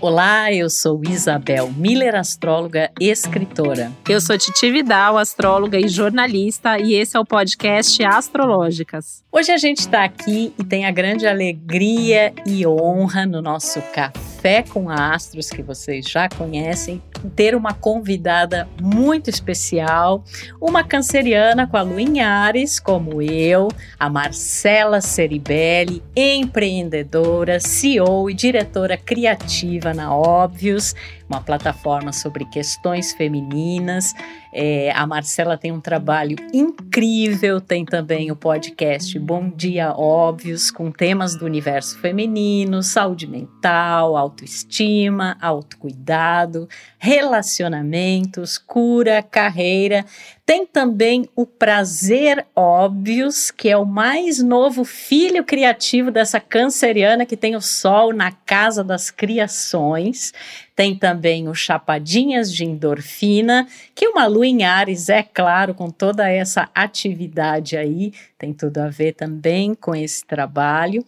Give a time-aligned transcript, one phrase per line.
[0.00, 3.92] Olá, eu sou Isabel Miller, astróloga e escritora.
[4.08, 9.22] Eu sou Titi Vidal, astróloga e jornalista, e esse é o podcast Astrológicas.
[9.30, 14.29] Hoje a gente está aqui e tem a grande alegria e honra no nosso Café
[14.70, 17.02] com Astros, que vocês já conhecem,
[17.36, 20.24] ter uma convidada muito especial,
[20.58, 28.96] uma canceriana com a em Ares, como eu, a Marcela Ceribelli, empreendedora, CEO e diretora
[28.96, 30.94] criativa na Óbvios,
[31.30, 34.12] uma plataforma sobre questões femininas.
[34.52, 40.90] É, a Marcela tem um trabalho incrível, tem também o podcast Bom Dia Óbvios, com
[40.90, 50.04] temas do universo feminino, saúde mental, autoestima, autocuidado, relacionamentos, cura, carreira.
[50.44, 57.36] Tem também o Prazer Óbvios, que é o mais novo filho criativo dessa canceriana que
[57.36, 60.32] tem o sol na casa das criações.
[60.80, 66.26] Tem também o Chapadinhas de Endorfina, que uma lua em Ares, é claro, com toda
[66.26, 71.04] essa atividade aí, tem tudo a ver também com esse trabalho.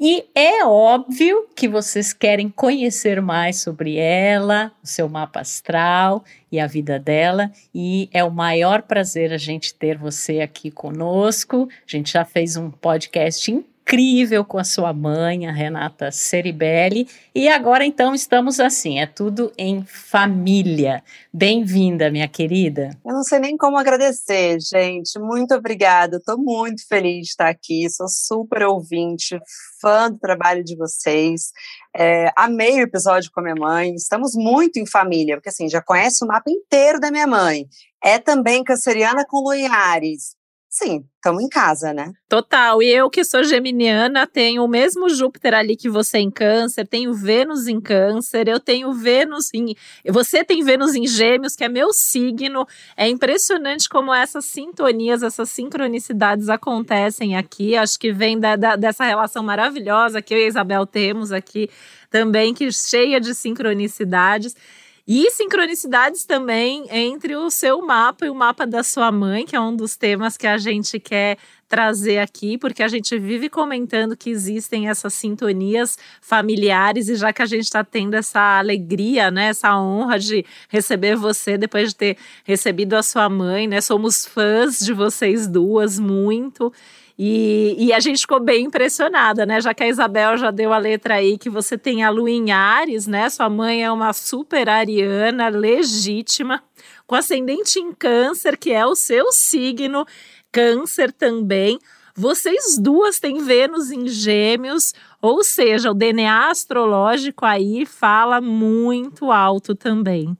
[0.00, 6.58] E é óbvio que vocês querem conhecer mais sobre ela, o seu mapa astral e
[6.58, 11.68] a vida dela, e é o maior prazer a gente ter você aqui conosco.
[11.70, 17.06] A gente já fez um podcast incrível incrível com a sua mãe, a Renata Ceribelli.
[17.34, 21.02] E agora então estamos assim, é tudo em família.
[21.30, 22.90] Bem-vinda, minha querida.
[23.04, 25.18] Eu não sei nem como agradecer, gente.
[25.18, 26.16] Muito obrigada.
[26.16, 27.88] Estou muito feliz de estar aqui.
[27.90, 29.38] Sou super ouvinte,
[29.80, 31.52] fã do trabalho de vocês.
[31.94, 33.94] É, amei o episódio com a minha mãe.
[33.94, 37.66] Estamos muito em família, porque assim, já conhece o mapa inteiro da minha mãe.
[38.02, 40.34] É também canceriana com Luiares
[40.74, 42.12] sim, estamos em casa, né?
[42.28, 42.82] Total.
[42.82, 47.14] E eu que sou geminiana, tenho o mesmo Júpiter ali que você em Câncer, tenho
[47.14, 49.76] Vênus em Câncer, eu tenho Vênus em.
[50.10, 52.66] Você tem Vênus em Gêmeos, que é meu signo.
[52.96, 57.76] É impressionante como essas sintonias, essas sincronicidades acontecem aqui.
[57.76, 61.70] Acho que vem da, da, dessa relação maravilhosa que eu e a Isabel temos aqui
[62.10, 64.56] também, que cheia de sincronicidades.
[65.06, 69.60] E sincronicidades também entre o seu mapa e o mapa da sua mãe, que é
[69.60, 71.36] um dos temas que a gente quer
[71.68, 77.42] trazer aqui, porque a gente vive comentando que existem essas sintonias familiares e já que
[77.42, 82.16] a gente está tendo essa alegria, né, essa honra de receber você depois de ter
[82.42, 86.72] recebido a sua mãe, né, somos fãs de vocês duas muito.
[87.16, 89.60] E, e, a gente ficou bem impressionada, né?
[89.60, 92.50] Já que a Isabel já deu a letra aí que você tem a Lua em
[92.50, 93.30] Ares, né?
[93.30, 96.60] Sua mãe é uma super ariana legítima,
[97.06, 100.04] com ascendente em Câncer, que é o seu signo,
[100.50, 101.78] Câncer também.
[102.16, 104.92] Vocês duas têm Vênus em Gêmeos,
[105.22, 110.36] ou seja, o DNA astrológico aí fala muito alto também.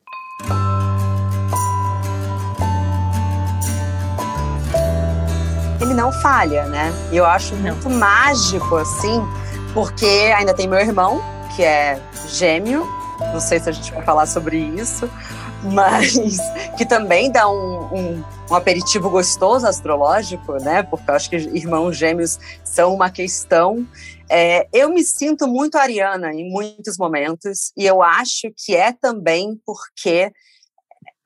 [5.94, 6.92] Não falha, né?
[7.10, 9.22] E eu acho muito mágico, assim,
[9.72, 10.06] porque
[10.36, 11.22] ainda tem meu irmão,
[11.54, 12.86] que é gêmeo,
[13.32, 15.08] não sei se a gente vai falar sobre isso,
[15.72, 16.38] mas
[16.76, 20.82] que também dá um, um, um, aperitivo gostoso astrológico, né?
[20.82, 23.86] Porque eu acho que irmãos gêmeos são uma questão.
[24.28, 29.58] É, eu me sinto muito ariana em muitos momentos, e eu acho que é também
[29.64, 30.32] porque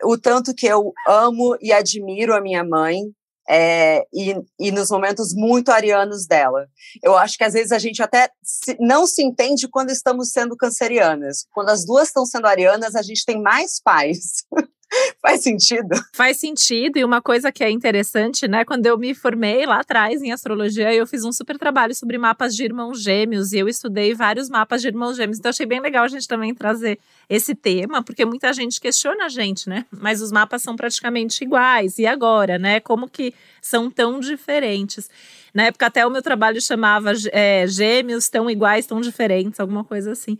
[0.05, 3.03] o tanto que eu amo e admiro a minha mãe,
[3.49, 6.69] é, e, e, nos momentos muito arianos dela.
[7.03, 10.57] Eu acho que às vezes a gente até se, não se entende quando estamos sendo
[10.57, 11.47] cancerianas.
[11.53, 14.45] Quando as duas estão sendo arianas, a gente tem mais paz.
[15.21, 15.94] Faz sentido?
[16.15, 18.65] Faz sentido, e uma coisa que é interessante, né?
[18.65, 22.54] Quando eu me formei lá atrás em astrologia, eu fiz um super trabalho sobre mapas
[22.54, 26.04] de irmãos gêmeos, e eu estudei vários mapas de irmãos gêmeos, então achei bem legal
[26.04, 29.84] a gente também trazer esse tema, porque muita gente questiona a gente, né?
[29.91, 32.81] Mas os mapas são praticamente iguais, e agora, né?
[32.81, 35.10] Como que são tão diferentes?
[35.53, 40.12] Na época, até o meu trabalho chamava é, Gêmeos tão iguais, tão diferentes, alguma coisa
[40.12, 40.38] assim.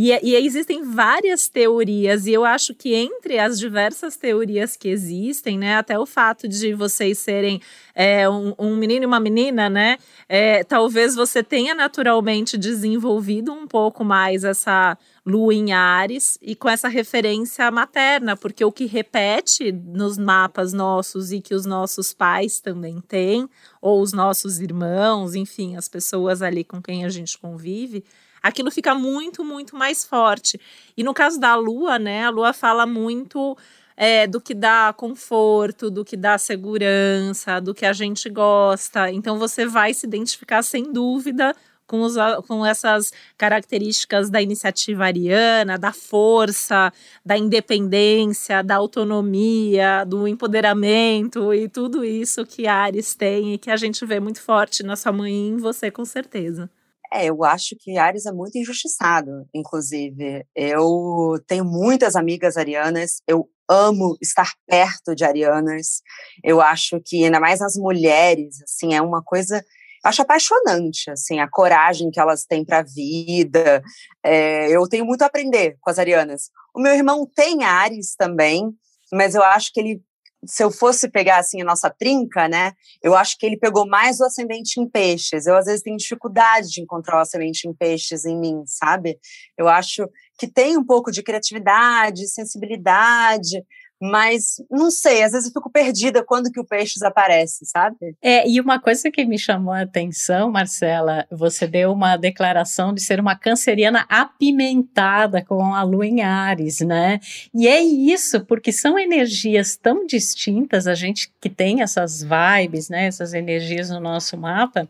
[0.00, 5.58] E, e, existem várias teorias, e eu acho que entre as diversas teorias que existem,
[5.58, 7.60] né, até o fato de vocês serem
[7.96, 9.98] é, um, um, menino e uma menina, né,
[10.28, 14.96] é, talvez você tenha naturalmente desenvolvido um pouco mais essa
[15.26, 21.32] lua em Ares e com essa referência materna, porque o que repete nos mapas nossos
[21.32, 23.50] e que os nossos pais também têm,
[23.82, 28.04] ou os nossos irmãos, enfim, as pessoas ali com quem a gente convive
[28.42, 30.60] aquilo fica muito, muito mais forte.
[30.96, 33.56] E no caso da lua, né, a lua fala muito
[33.96, 39.10] é, do que dá conforto, do que dá segurança, do que a gente gosta.
[39.10, 41.54] Então você vai se identificar sem dúvida
[41.88, 42.14] com, os,
[42.46, 46.92] com essas características da iniciativa ariana, da força,
[47.24, 53.76] da independência, da autonomia, do empoderamento e tudo isso que Ares tem e que a
[53.76, 56.70] gente vê muito forte na sua mãe e em você, com certeza.
[57.12, 60.44] É, eu acho que Ares é muito injustiçado, inclusive.
[60.54, 66.02] Eu tenho muitas amigas arianas, eu amo estar perto de arianas.
[66.42, 69.62] Eu acho que, ainda mais as mulheres, assim, é uma coisa
[70.04, 73.82] acho apaixonante, assim, a coragem que elas têm para a vida.
[74.24, 76.50] É, eu tenho muito a aprender com as arianas.
[76.74, 78.70] O meu irmão tem Ares também,
[79.12, 80.02] mas eu acho que ele,
[80.46, 84.20] se eu fosse pegar assim a nossa trinca, né, eu acho que ele pegou mais
[84.20, 85.46] o ascendente em peixes.
[85.46, 89.18] Eu às vezes tenho dificuldade de encontrar o ascendente em peixes em mim, sabe?
[89.56, 90.08] Eu acho
[90.38, 93.64] que tem um pouco de criatividade, sensibilidade,
[94.00, 97.96] mas não sei, às vezes eu fico perdida quando que o peixe desaparece, sabe?
[98.22, 103.02] É, e uma coisa que me chamou a atenção, Marcela, você deu uma declaração de
[103.02, 107.20] ser uma canceriana apimentada com a lua em Ares, né?
[107.54, 113.06] E é isso, porque são energias tão distintas, a gente que tem essas vibes, né,
[113.06, 114.88] essas energias no nosso mapa,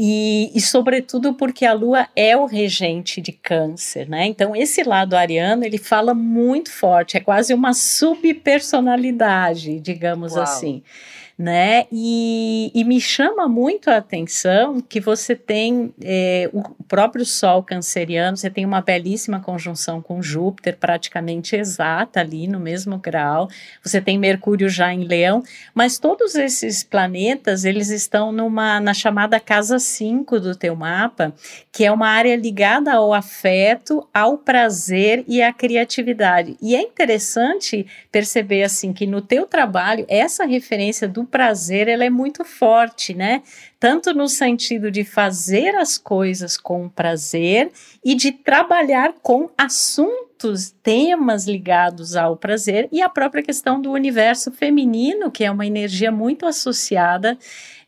[0.00, 4.26] e, e, sobretudo porque a Lua é o regente de câncer, né?
[4.26, 10.44] Então, esse lado ariano, ele fala muito forte, é quase uma subpersonalidade, digamos Uau.
[10.44, 10.84] assim
[11.38, 11.86] né?
[11.92, 18.36] E, e, me chama muito a atenção que você tem é, o próprio Sol canceriano,
[18.36, 23.48] você tem uma belíssima conjunção com Júpiter, praticamente exata ali no mesmo grau.
[23.84, 25.42] Você tem Mercúrio já em Leão,
[25.74, 31.34] mas todos esses planetas, eles estão numa na chamada casa 5 do teu mapa,
[31.70, 36.56] que é uma área ligada ao afeto, ao prazer e à criatividade.
[36.60, 42.10] E é interessante perceber assim que no teu trabalho essa referência do prazer ela é
[42.10, 43.42] muito forte, né?
[43.80, 47.70] Tanto no sentido de fazer as coisas com prazer
[48.08, 54.50] e de trabalhar com assuntos, temas ligados ao prazer e a própria questão do universo
[54.50, 57.36] feminino, que é uma energia muito associada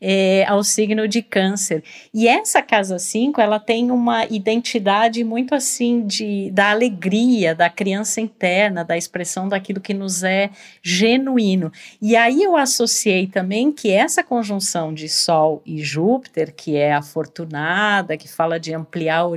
[0.01, 1.83] é, ao signo de câncer.
[2.13, 8.19] E essa casa 5, ela tem uma identidade muito assim de, da alegria, da criança
[8.19, 10.49] interna, da expressão daquilo que nos é
[10.81, 11.71] genuíno.
[12.01, 18.17] E aí eu associei também que essa conjunção de Sol e Júpiter, que é afortunada,
[18.17, 19.27] que fala de ampliar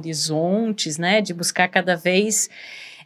[0.98, 2.48] né, de buscar cada vez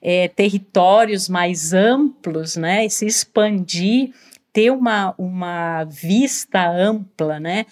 [0.01, 4.13] é, territórios mais amplos, né, e se expandir
[4.53, 7.67] ter uma, uma vista ampla, né?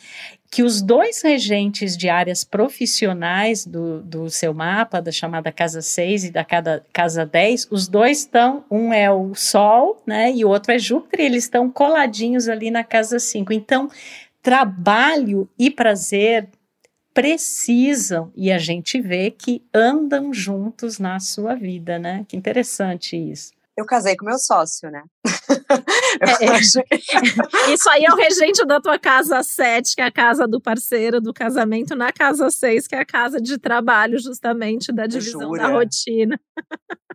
[0.49, 6.27] Que os dois regentes de áreas profissionais do, do seu mapa, da chamada casa 6
[6.27, 10.33] e da cada, casa 10, os dois estão, um é o Sol, né?
[10.33, 13.53] E o outro é Júpiter, eles estão coladinhos ali na casa 5.
[13.53, 13.91] Então,
[14.41, 16.49] trabalho e prazer
[17.17, 22.27] precisam e a gente vê que andam juntos na sua vida, né?
[22.29, 25.03] Que interessante isso eu casei com meu sócio, né?
[26.19, 26.59] É, é.
[26.59, 27.73] que...
[27.75, 31.21] Isso aí é o regente da tua casa 7, que é a casa do parceiro
[31.21, 35.63] do casamento, na casa 6, que é a casa de trabalho, justamente, da divisão Jura?
[35.63, 36.41] da rotina.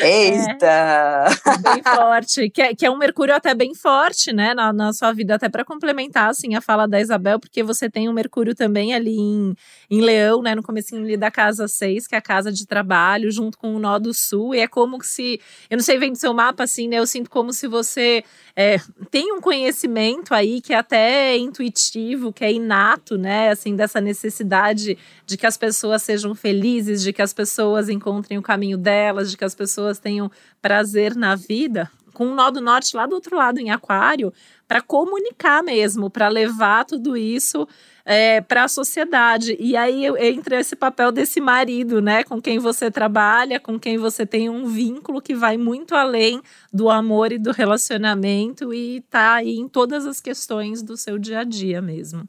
[0.00, 0.66] Eita!
[0.66, 4.92] É, bem forte, que é, que é um Mercúrio até bem forte, né, na, na
[4.92, 8.54] sua vida, até para complementar, assim, a fala da Isabel, porque você tem um Mercúrio
[8.54, 9.54] também ali em,
[9.90, 13.28] em Leão, né, no comecinho ali da casa 6, que é a casa de trabalho,
[13.32, 16.18] junto com o nó do sul, e é como se, eu não sei, vem do
[16.18, 18.78] seu mapa, assim, né, eu sinto como se você é,
[19.10, 24.96] tem um conhecimento aí que é até intuitivo, que é inato, né, assim, dessa necessidade
[25.26, 29.36] de que as pessoas sejam felizes, de que as pessoas encontrem o caminho delas, de
[29.36, 30.30] que as pessoas tenham
[30.62, 34.32] prazer na vida, com o nó do norte lá do outro lado em Aquário,
[34.66, 37.68] para comunicar mesmo, para levar tudo isso
[38.06, 39.56] é, para a sociedade.
[39.58, 44.24] E aí entra esse papel desse marido, né, com quem você trabalha, com quem você
[44.24, 46.40] tem um vínculo que vai muito além
[46.72, 51.40] do amor e do relacionamento e tá aí em todas as questões do seu dia
[51.40, 52.28] a dia mesmo.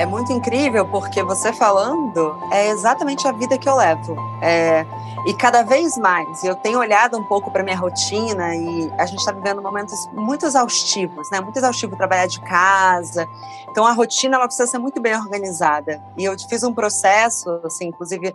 [0.00, 4.16] É muito incrível porque você falando é exatamente a vida que eu levo.
[4.40, 4.86] É,
[5.26, 9.18] e cada vez mais, eu tenho olhado um pouco para minha rotina e a gente
[9.18, 11.38] está vivendo momentos muito exaustivos, né?
[11.42, 13.28] Muito exaustivo trabalhar de casa.
[13.68, 16.02] Então a rotina ela precisa ser muito bem organizada.
[16.16, 18.34] E eu fiz um processo, assim, inclusive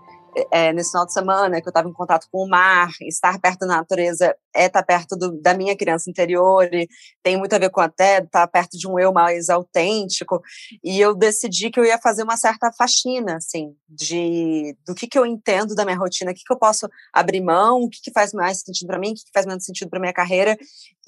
[0.52, 3.60] é, nesse final de semana, que eu estava em contato com o mar, estar perto
[3.60, 6.88] da natureza é estar tá perto do, da minha criança interior, e
[7.24, 10.42] tem muito a ver com até estar tá perto de um eu mais autêntico,
[10.84, 15.18] e eu decidi que eu ia fazer uma certa faxina, assim, de do que, que
[15.18, 18.12] eu entendo da minha rotina, o que, que eu posso abrir mão, o que, que
[18.12, 20.58] faz mais sentido para mim, o que, que faz menos sentido para minha carreira,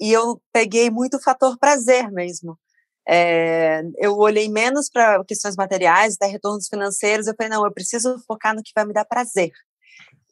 [0.00, 2.58] e eu peguei muito o fator prazer mesmo.
[3.10, 7.26] É, eu olhei menos para questões materiais, até retornos financeiros.
[7.26, 9.50] Eu falei, não, eu preciso focar no que vai me dar prazer.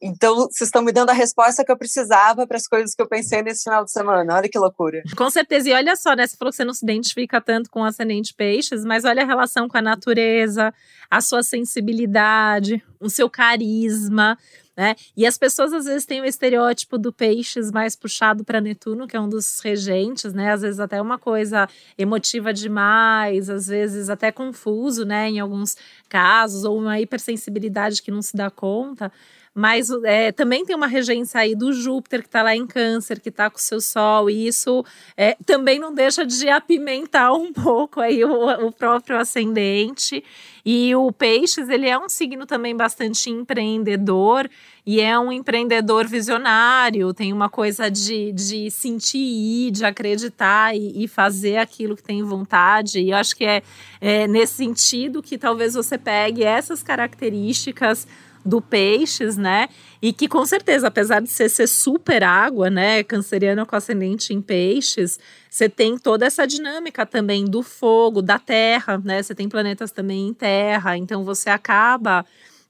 [0.01, 3.09] Então, vocês estão me dando a resposta que eu precisava para as coisas que eu
[3.09, 4.35] pensei nesse final de semana.
[4.35, 5.03] Olha que loucura.
[5.17, 5.71] Com certeza.
[5.71, 6.27] E olha só, né?
[6.27, 9.67] Você falou que você não se identifica tanto com ascendente peixes, mas olha a relação
[9.67, 10.73] com a natureza,
[11.11, 14.37] a sua sensibilidade, o seu carisma.
[14.77, 14.95] Né?
[15.17, 19.17] E as pessoas às vezes têm o estereótipo do peixes mais puxado para Netuno, que
[19.17, 20.53] é um dos regentes, né?
[20.53, 21.67] Às vezes até uma coisa
[21.97, 25.31] emotiva demais, às vezes até confuso, né?
[25.31, 25.77] Em alguns
[26.11, 29.11] casos, ou uma hipersensibilidade que não se dá conta.
[29.59, 33.31] Mas é, também tem uma regência aí do Júpiter, que está lá em Câncer, que
[33.31, 34.85] está com o seu Sol, e isso
[35.17, 40.23] é, também não deixa de apimentar um pouco aí o, o próprio ascendente.
[40.63, 44.47] E o Peixes, ele é um signo também bastante empreendedor
[44.85, 51.09] e é um empreendedor visionário, tem uma coisa de, de sentir, de acreditar e, e
[51.09, 53.01] fazer aquilo que tem vontade.
[53.01, 53.63] E eu acho que é,
[54.03, 58.07] é nesse sentido que talvez você pegue essas características
[58.47, 59.69] do peixes, né?
[60.01, 63.03] E que com certeza, apesar de ser, super água, né?
[63.03, 65.19] Canceriano com ascendente em peixes,
[65.51, 69.23] você tem toda essa dinâmica também do fogo, da terra, né?
[69.23, 72.25] Você tem planetas também em terra, então você acaba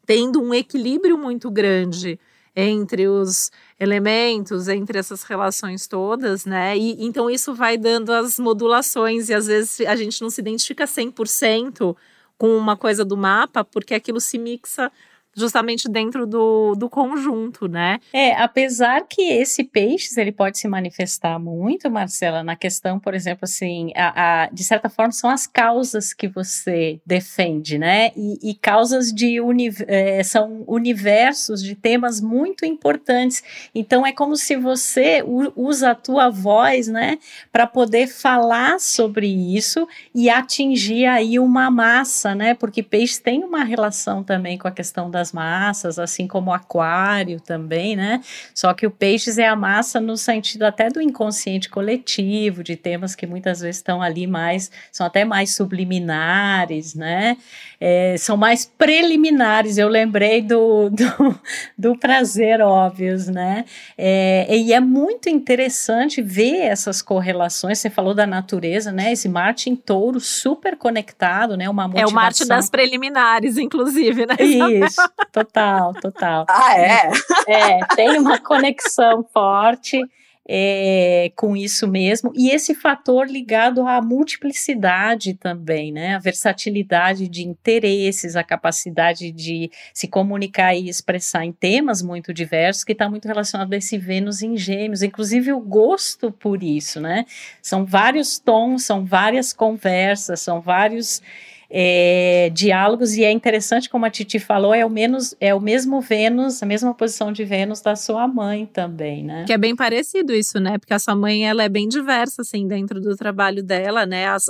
[0.06, 2.18] tendo um equilíbrio muito grande
[2.58, 6.76] entre os elementos, entre essas relações todas, né?
[6.76, 10.86] E então isso vai dando as modulações e às vezes a gente não se identifica
[10.86, 11.94] 100%
[12.38, 14.90] com uma coisa do mapa, porque aquilo se mixa
[15.36, 18.00] justamente dentro do, do conjunto, né?
[18.12, 23.40] É, apesar que esse peixes ele pode se manifestar muito, Marcela, na questão, por exemplo,
[23.42, 28.12] assim, a, a de certa forma são as causas que você defende, né?
[28.16, 33.42] E, e causas de uni, é, são universos de temas muito importantes.
[33.74, 35.22] Então é como se você
[35.54, 37.18] usa a tua voz, né,
[37.52, 42.54] para poder falar sobre isso e atingir aí uma massa, né?
[42.54, 46.54] Porque peixe tem uma relação também com a questão das das massas, assim como o
[46.54, 48.20] aquário também, né?
[48.54, 53.14] Só que o peixes é a massa no sentido até do inconsciente coletivo, de temas
[53.14, 57.36] que muitas vezes estão ali mais, são até mais subliminares, né?
[57.80, 59.78] É, são mais preliminares.
[59.78, 61.40] Eu lembrei do, do,
[61.76, 63.64] do prazer, óbvios, né?
[63.98, 67.78] É, e é muito interessante ver essas correlações.
[67.78, 69.12] Você falou da natureza, né?
[69.12, 71.68] Esse Marte em touro super conectado, né?
[71.68, 72.08] Uma motivação.
[72.08, 74.36] É o Marte das preliminares, inclusive, né?
[74.40, 75.00] Isso,
[75.32, 76.46] total, total.
[76.50, 77.10] Ah, é?
[77.46, 80.00] É, tem uma conexão forte
[80.48, 86.14] é, com isso mesmo, e esse fator ligado à multiplicidade também, né?
[86.14, 92.84] A versatilidade de interesses, a capacidade de se comunicar e expressar em temas muito diversos,
[92.84, 97.24] que está muito relacionado a esse Vênus em Gêmeos, inclusive o gosto por isso, né?
[97.60, 101.20] São vários tons, são várias conversas, são vários
[101.68, 106.00] é, diálogos, e é interessante, como a Titi falou, é o, menos, é o mesmo
[106.00, 109.44] Vênus, a mesma posição de Vênus da sua mãe também, né?
[109.46, 110.78] Que é bem parecido isso, né?
[110.78, 114.26] Porque a sua mãe, ela é bem diversa, assim, dentro do trabalho dela, né?
[114.28, 114.46] As,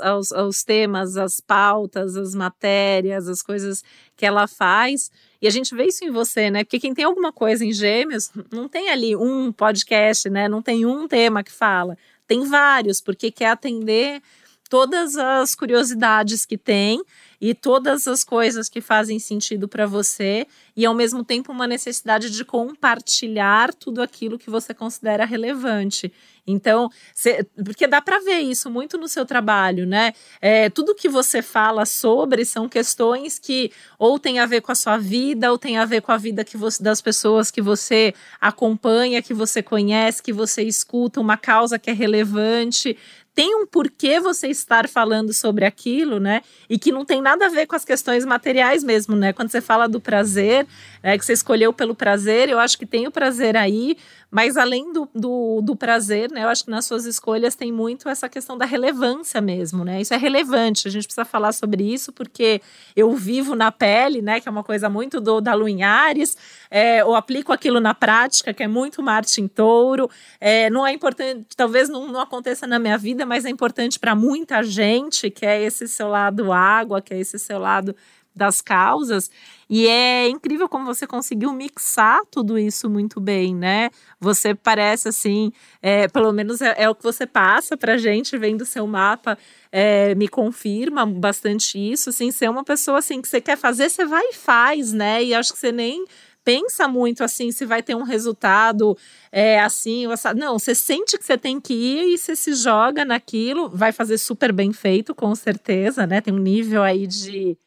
[0.64, 3.82] temas, as pautas, as matérias, as coisas
[4.14, 5.10] que ela faz.
[5.40, 6.64] E a gente vê isso em você, né?
[6.64, 10.48] Porque quem tem alguma coisa em gêmeos, não tem ali um podcast, né?
[10.48, 11.96] Não tem um tema que fala.
[12.26, 14.20] Tem vários, porque quer atender
[14.68, 17.02] todas as curiosidades que tem
[17.40, 22.30] e todas as coisas que fazem sentido para você e ao mesmo tempo uma necessidade
[22.30, 26.12] de compartilhar tudo aquilo que você considera relevante.
[26.46, 30.12] Então, cê, porque dá para ver isso muito no seu trabalho, né?
[30.40, 34.76] É, tudo que você fala sobre são questões que ou tem a ver com a
[34.76, 38.14] sua vida, ou tem a ver com a vida que você, das pessoas que você
[38.40, 42.96] acompanha, que você conhece, que você escuta, uma causa que é relevante
[43.36, 46.40] tem um porquê você estar falando sobre aquilo, né?
[46.70, 49.30] E que não tem nada a ver com as questões materiais mesmo, né?
[49.30, 50.66] Quando você fala do prazer,
[51.02, 53.98] é, que você escolheu pelo prazer, eu acho que tem o prazer aí,
[54.36, 58.06] mas além do, do, do, prazer, né, eu acho que nas suas escolhas tem muito
[58.06, 59.98] essa questão da relevância mesmo, né?
[59.98, 62.60] Isso é relevante, a gente precisa falar sobre isso, porque
[62.94, 64.38] eu vivo na pele, né?
[64.38, 66.36] Que é uma coisa muito do, da Lua em Ares,
[66.70, 70.10] é, eu aplico aquilo na prática, que é muito Marte em touro.
[70.38, 74.14] É, não é importante, talvez não, não aconteça na minha vida, mas é importante para
[74.14, 77.96] muita gente, que é esse seu lado água, que é esse seu lado
[78.36, 79.30] das causas.
[79.68, 83.90] E é incrível como você conseguiu mixar tudo isso muito bem, né?
[84.20, 85.50] Você parece assim,
[85.82, 89.36] é, pelo menos é, é, o que você passa pra gente, vendo seu mapa,
[89.72, 94.04] é, me confirma bastante isso, assim, ser uma pessoa assim que você quer fazer, você
[94.04, 95.24] vai e faz, né?
[95.24, 96.04] E acho que você nem
[96.44, 98.96] pensa muito assim se vai ter um resultado
[99.32, 100.04] é, assim,
[100.36, 104.16] não, você sente que você tem que ir e você se joga naquilo, vai fazer
[104.16, 106.20] super bem feito, com certeza, né?
[106.20, 107.58] Tem um nível aí de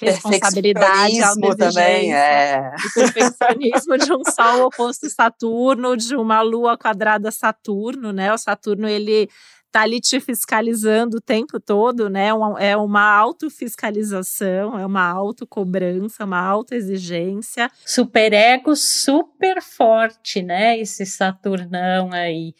[0.00, 1.18] responsabilidade,
[1.56, 2.72] também, é.
[2.76, 8.32] O perfeccionismo de um Sol oposto Saturno, de uma Lua quadrada Saturno, né?
[8.32, 9.28] O Saturno, ele
[9.70, 12.28] tá ali te fiscalizando o tempo todo, né?
[12.58, 17.70] É uma autofiscalização, é uma autocobrança, uma autoexigência.
[17.84, 20.78] Superego super forte, né?
[20.78, 22.52] Esse Saturnão aí.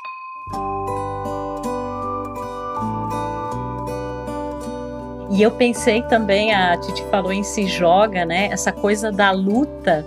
[5.32, 8.48] E eu pensei também, a Titi falou em se joga, né?
[8.52, 10.04] Essa coisa da luta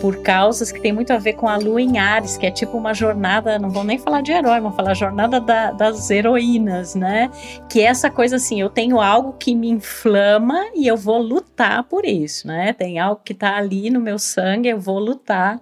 [0.00, 2.76] por causas que tem muito a ver com a lua em Ares, que é tipo
[2.76, 7.30] uma jornada, não vou nem falar de herói, vou falar jornada da, das heroínas, né?
[7.70, 11.84] Que é essa coisa assim, eu tenho algo que me inflama e eu vou lutar
[11.84, 12.72] por isso, né?
[12.72, 15.60] Tem algo que tá ali no meu sangue, eu vou lutar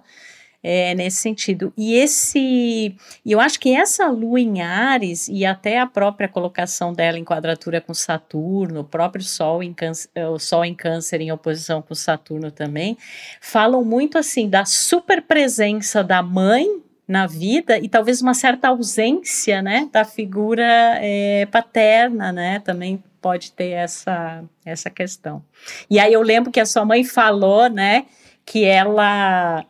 [0.67, 1.71] é, nesse sentido.
[1.77, 7.19] E esse, eu acho que essa lua em Ares e até a própria colocação dela
[7.19, 11.83] em quadratura com Saturno, o próprio Sol em câncer, o Sol em Câncer em oposição
[11.83, 12.97] com Saturno também,
[13.39, 16.65] falam muito assim da super presença da mãe
[17.07, 20.65] na vida e talvez uma certa ausência, né, da figura
[20.99, 25.43] é, paterna, né, também pode ter essa essa questão.
[25.87, 28.07] E aí eu lembro que a sua mãe falou, né,
[28.43, 29.63] que ela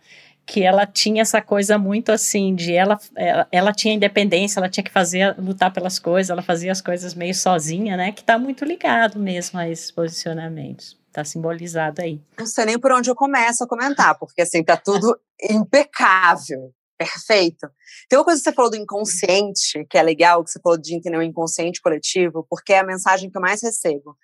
[0.46, 4.84] que ela tinha essa coisa muito assim de ela, ela, ela tinha independência, ela tinha
[4.84, 8.12] que fazer lutar pelas coisas, ela fazia as coisas meio sozinha, né?
[8.12, 10.98] Que está muito ligado mesmo a esses posicionamentos.
[11.08, 12.22] Está simbolizado aí.
[12.38, 15.18] Não sei nem por onde eu começo a comentar, porque assim tá tudo
[15.50, 17.68] impecável, perfeito.
[18.08, 20.96] Tem uma coisa que você falou do inconsciente, que é legal, que você falou de
[20.96, 24.16] entender o inconsciente coletivo, porque é a mensagem que eu mais recebo.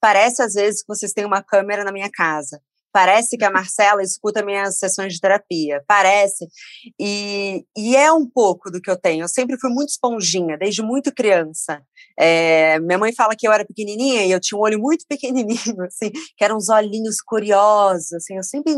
[0.00, 2.60] Parece às vezes que vocês têm uma câmera na minha casa
[2.98, 5.80] Parece que a Marcela escuta minhas sessões de terapia.
[5.86, 6.48] Parece.
[6.98, 9.22] E, e é um pouco do que eu tenho.
[9.22, 11.80] Eu sempre fui muito esponjinha, desde muito criança.
[12.18, 15.80] É, minha mãe fala que eu era pequenininha e eu tinha um olho muito pequenininho,
[15.86, 18.36] assim, que eram uns olhinhos curiosos, assim.
[18.36, 18.74] Eu sempre,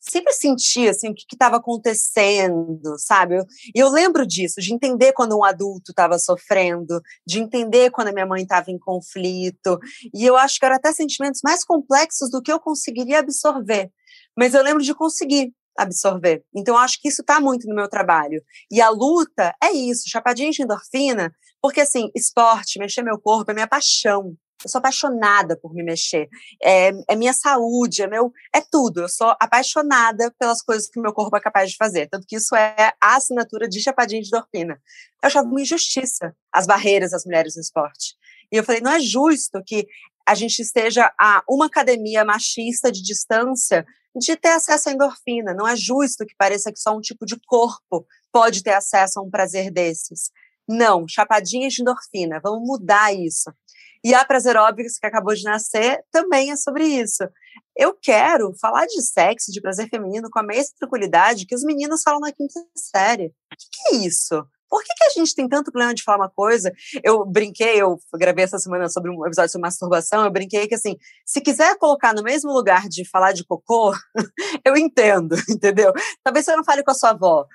[0.00, 3.36] sempre sentia, assim, o que estava acontecendo, sabe?
[3.36, 8.08] Eu, e eu lembro disso, de entender quando um adulto estava sofrendo, de entender quando
[8.08, 9.78] a minha mãe estava em conflito.
[10.14, 13.90] E eu acho que eram até sentimentos mais complexos do que eu conseguiria absorver.
[14.36, 16.44] Mas eu lembro de conseguir absorver.
[16.54, 18.42] Então, eu acho que isso está muito no meu trabalho.
[18.70, 21.32] E a luta é isso, chapadinha de endorfina,
[21.62, 24.36] porque, assim, esporte, mexer meu corpo é minha paixão.
[24.64, 26.28] Eu sou apaixonada por me mexer.
[26.60, 29.02] É, é, minha saúde, é meu, é tudo.
[29.02, 32.08] Eu sou apaixonada pelas coisas que meu corpo é capaz de fazer.
[32.08, 34.80] Tanto que isso é a assinatura de chapadinha de endorfina.
[35.22, 38.16] Eu achava uma injustiça as barreiras das mulheres no esporte.
[38.50, 39.86] E eu falei, não é justo que
[40.26, 45.54] a gente esteja a uma academia machista de distância de ter acesso à endorfina.
[45.54, 49.22] Não é justo que pareça que só um tipo de corpo pode ter acesso a
[49.22, 50.30] um prazer desses.
[50.68, 53.50] Não, chapadinhas de endorfina, vamos mudar isso.
[54.04, 57.24] E a Óbvios, que acabou de nascer, também é sobre isso.
[57.76, 62.02] Eu quero falar de sexo, de prazer feminino, com a mesma tranquilidade que os meninos
[62.02, 63.26] falam na quinta série.
[63.26, 64.44] O que, que é isso?
[64.68, 66.70] Por que, que a gente tem tanto problema de falar uma coisa?
[67.02, 70.96] Eu brinquei, eu gravei essa semana sobre um episódio sobre masturbação, eu brinquei que assim,
[71.24, 73.92] se quiser colocar no mesmo lugar de falar de cocô,
[74.64, 75.92] eu entendo, entendeu?
[76.22, 77.46] Talvez você não fale com a sua avó.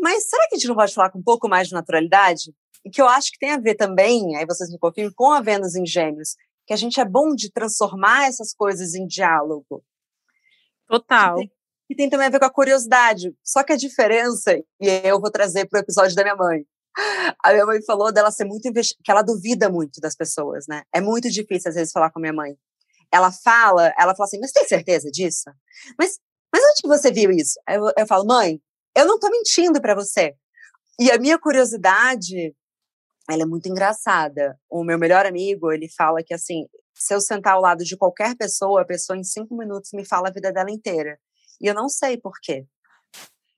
[0.00, 2.52] Mas será que a gente não pode falar com um pouco mais de naturalidade?
[2.84, 5.40] E que eu acho que tem a ver também, aí vocês me confirmam, com a
[5.40, 6.36] Vênus em Gêmeos,
[6.66, 9.82] que a gente é bom de transformar essas coisas em diálogo.
[10.86, 11.38] Total
[11.88, 13.34] que tem também a ver com a curiosidade.
[13.42, 16.64] Só que a diferença, e eu vou trazer para o episódio da minha mãe.
[17.42, 20.82] A minha mãe falou dela ser muito que ela duvida muito das pessoas, né?
[20.92, 22.56] É muito difícil às vezes falar com a minha mãe.
[23.10, 25.50] Ela fala, ela fala assim, mas tem certeza disso?
[25.98, 26.18] Mas,
[26.52, 27.58] mas onde você viu isso?
[27.66, 28.60] Eu, eu falo, mãe,
[28.94, 30.34] eu não estou mentindo para você.
[31.00, 32.54] E a minha curiosidade,
[33.28, 34.58] ela é muito engraçada.
[34.70, 38.34] O meu melhor amigo, ele fala que assim, se eu sentar ao lado de qualquer
[38.36, 41.18] pessoa, a pessoa em cinco minutos me fala a vida dela inteira.
[41.60, 42.64] E eu não sei por quê.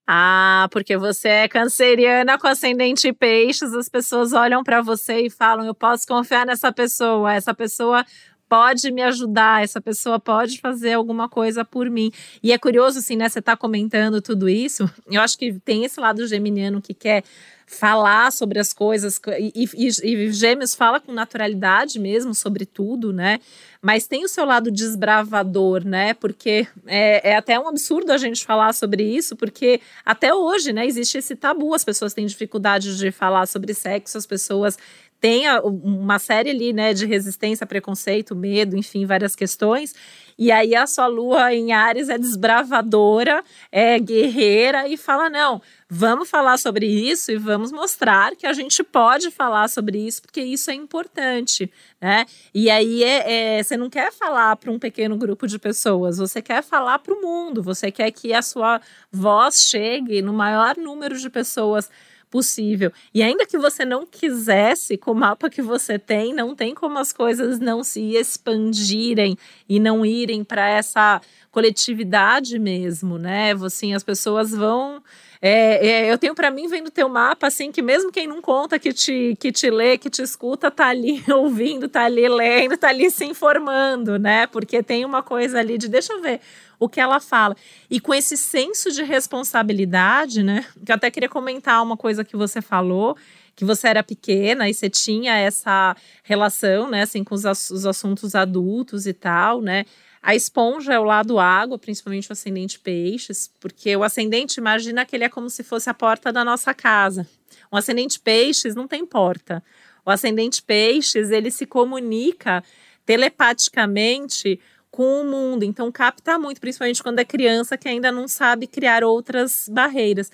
[0.06, 5.64] Ah, porque você é canceriana com ascendente peixes, as pessoas olham para você e falam:
[5.64, 8.04] eu posso confiar nessa pessoa, essa pessoa
[8.48, 12.10] pode me ajudar, essa pessoa pode fazer alguma coisa por mim.
[12.42, 13.28] E é curioso, assim, né?
[13.28, 14.90] Você tá comentando tudo isso.
[15.08, 17.22] Eu acho que tem esse lado geminiano que quer
[17.70, 23.38] falar sobre as coisas, e, e, e Gêmeos fala com naturalidade mesmo sobre tudo, né?
[23.80, 26.12] Mas tem o seu lado desbravador, né?
[26.14, 30.84] Porque é, é até um absurdo a gente falar sobre isso, porque até hoje, né,
[30.84, 34.76] existe esse tabu, as pessoas têm dificuldade de falar sobre sexo, as pessoas
[35.20, 39.94] tem uma série ali, né, de resistência, preconceito, medo, enfim, várias questões.
[40.38, 46.30] E aí a sua lua em Ares é desbravadora, é guerreira e fala: não, vamos
[46.30, 50.70] falar sobre isso e vamos mostrar que a gente pode falar sobre isso, porque isso
[50.70, 52.24] é importante, né?
[52.54, 56.40] E aí é, é você não quer falar para um pequeno grupo de pessoas, você
[56.40, 58.80] quer falar para o mundo, você quer que a sua
[59.12, 61.90] voz chegue no maior número de pessoas
[62.30, 62.92] possível.
[63.12, 66.98] E ainda que você não quisesse, com o mapa que você tem, não tem como
[66.98, 69.36] as coisas não se expandirem
[69.68, 73.52] e não irem para essa coletividade mesmo, né?
[73.52, 75.02] Assim, as pessoas vão.
[75.42, 78.78] É, é, eu tenho para mim vendo teu mapa assim que mesmo quem não conta
[78.78, 82.88] que te que te lê, que te escuta, tá ali ouvindo, tá ali lendo, tá
[82.88, 84.46] ali se informando, né?
[84.46, 86.40] Porque tem uma coisa ali de deixa eu ver
[86.80, 87.54] o que ela fala.
[87.90, 90.64] E com esse senso de responsabilidade, né?
[90.84, 93.16] Que eu até queria comentar uma coisa que você falou,
[93.54, 98.34] que você era pequena e você tinha essa relação, né, assim, com os, os assuntos
[98.34, 99.84] adultos e tal, né?
[100.22, 105.16] A esponja é o lado água, principalmente o ascendente peixes, porque o ascendente, imagina que
[105.16, 107.26] ele é como se fosse a porta da nossa casa.
[107.70, 109.62] O ascendente peixes não tem porta.
[110.04, 112.62] O ascendente peixes, ele se comunica
[113.04, 114.60] telepaticamente
[115.00, 115.62] com o mundo.
[115.62, 120.30] Então, capta muito, principalmente quando é criança que ainda não sabe criar outras barreiras.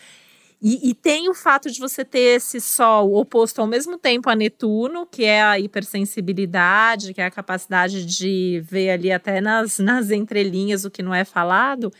[0.60, 4.34] E, e, tem o fato de você ter esse Sol oposto ao mesmo tempo a
[4.34, 10.10] Netuno, que é a hipersensibilidade, que é a capacidade de ver ali até nas, nas
[10.10, 11.92] entrelinhas o que não é falado,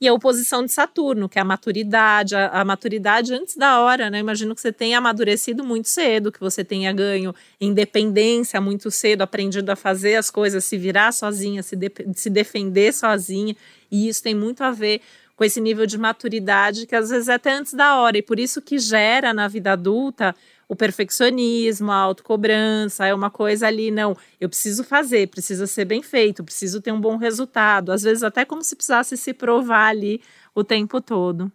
[0.00, 4.10] e a oposição de Saturno, que é a maturidade, a, a, maturidade antes da hora,
[4.10, 4.18] né?
[4.18, 9.70] Imagino que você tenha amadurecido muito cedo, que você tenha ganho independência muito cedo, aprendido
[9.70, 13.56] a fazer as coisas, se virar sozinha, se, de, se defender sozinha,
[13.90, 15.00] e isso tem muito a ver
[15.34, 18.38] com esse nível de maturidade que às vezes é até antes da hora, e por
[18.38, 20.34] isso que gera na vida adulta
[20.68, 26.02] o perfeccionismo, a autocobrança, é uma coisa ali, não, eu preciso fazer, precisa ser bem
[26.02, 30.20] feito, preciso ter um bom resultado, às vezes até como se precisasse se provar ali
[30.54, 31.50] o tempo todo.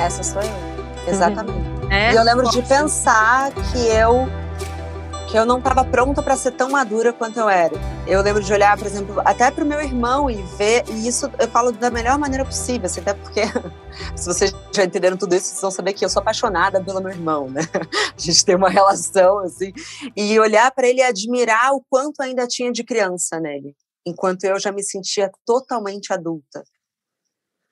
[0.00, 1.72] Essa sou eu, exatamente.
[1.90, 4.26] É, e eu lembro de pensar que eu
[5.32, 7.72] que eu não estava pronta para ser tão madura quanto eu era.
[8.06, 11.30] Eu lembro de olhar, por exemplo, até para o meu irmão e ver, e isso
[11.38, 13.40] eu falo da melhor maneira possível, assim, até porque,
[14.14, 17.10] se vocês já entenderam tudo isso, vocês vão saber que eu sou apaixonada pelo meu
[17.10, 17.62] irmão, né?
[18.14, 19.72] A gente tem uma relação, assim,
[20.14, 23.74] e olhar para ele e admirar o quanto ainda tinha de criança nele,
[24.06, 26.62] enquanto eu já me sentia totalmente adulta.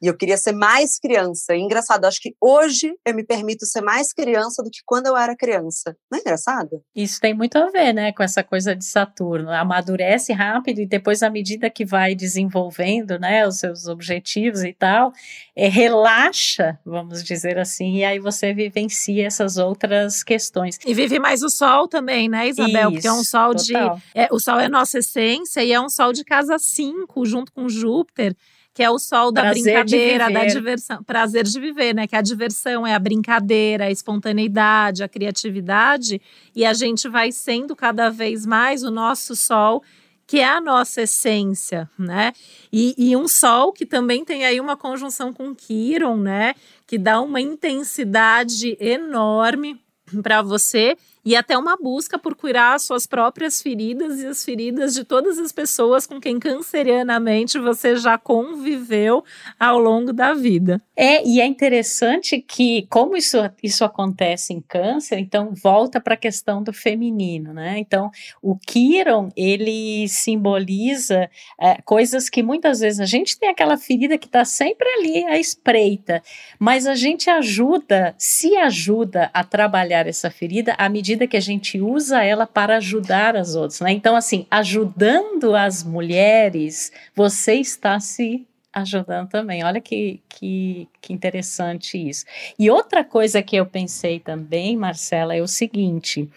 [0.02, 1.54] E eu queria ser mais criança.
[1.54, 5.16] E engraçado, acho que hoje eu me permito ser mais criança do que quando eu
[5.16, 5.94] era criança.
[6.10, 6.82] Não é engraçado?
[6.94, 9.50] Isso tem muito a ver, né, com essa coisa de Saturno.
[9.50, 15.12] Amadurece rápido e depois, à medida que vai desenvolvendo, né, os seus objetivos e tal,
[15.54, 20.78] é, relaxa, vamos dizer assim, e aí você vivencia essas outras questões.
[20.86, 22.88] E vive mais o sol também, né, Isabel?
[22.88, 23.96] Isso, Porque é um sol total.
[23.96, 24.02] de.
[24.14, 27.68] É, o sol é nossa essência e é um sol de casa 5, junto com
[27.68, 28.34] Júpiter
[28.80, 32.06] que é o sol da prazer brincadeira, da diversão, prazer de viver, né?
[32.06, 36.18] Que a diversão é a brincadeira, a espontaneidade, a criatividade,
[36.56, 39.82] e a gente vai sendo cada vez mais o nosso sol
[40.26, 42.32] que é a nossa essência, né?
[42.72, 46.54] E, e, um sol que também tem aí uma conjunção com Quiron, né?
[46.86, 49.78] Que dá uma intensidade enorme
[50.22, 54.94] para você e até uma busca por curar as suas próprias feridas e as feridas
[54.94, 59.22] de todas as pessoas com quem cancerianamente você já conviveu
[59.58, 60.80] ao longo da vida.
[60.96, 66.16] É, e é interessante que, como isso, isso acontece em câncer, então volta para a
[66.16, 67.78] questão do feminino, né?
[67.78, 68.10] Então,
[68.42, 71.30] o Kiron, ele simboliza
[71.60, 75.38] é, coisas que muitas vezes a gente tem aquela ferida que está sempre ali à
[75.38, 76.22] espreita,
[76.58, 81.40] mas a gente ajuda, se ajuda a trabalhar essa ferida à medida medida que a
[81.40, 83.90] gente usa ela para ajudar as outras, né?
[83.90, 89.64] Então, assim, ajudando as mulheres, você está se ajudando também.
[89.64, 92.24] Olha que, que, que interessante isso.
[92.56, 96.28] E outra coisa que eu pensei também, Marcela, é o seguinte: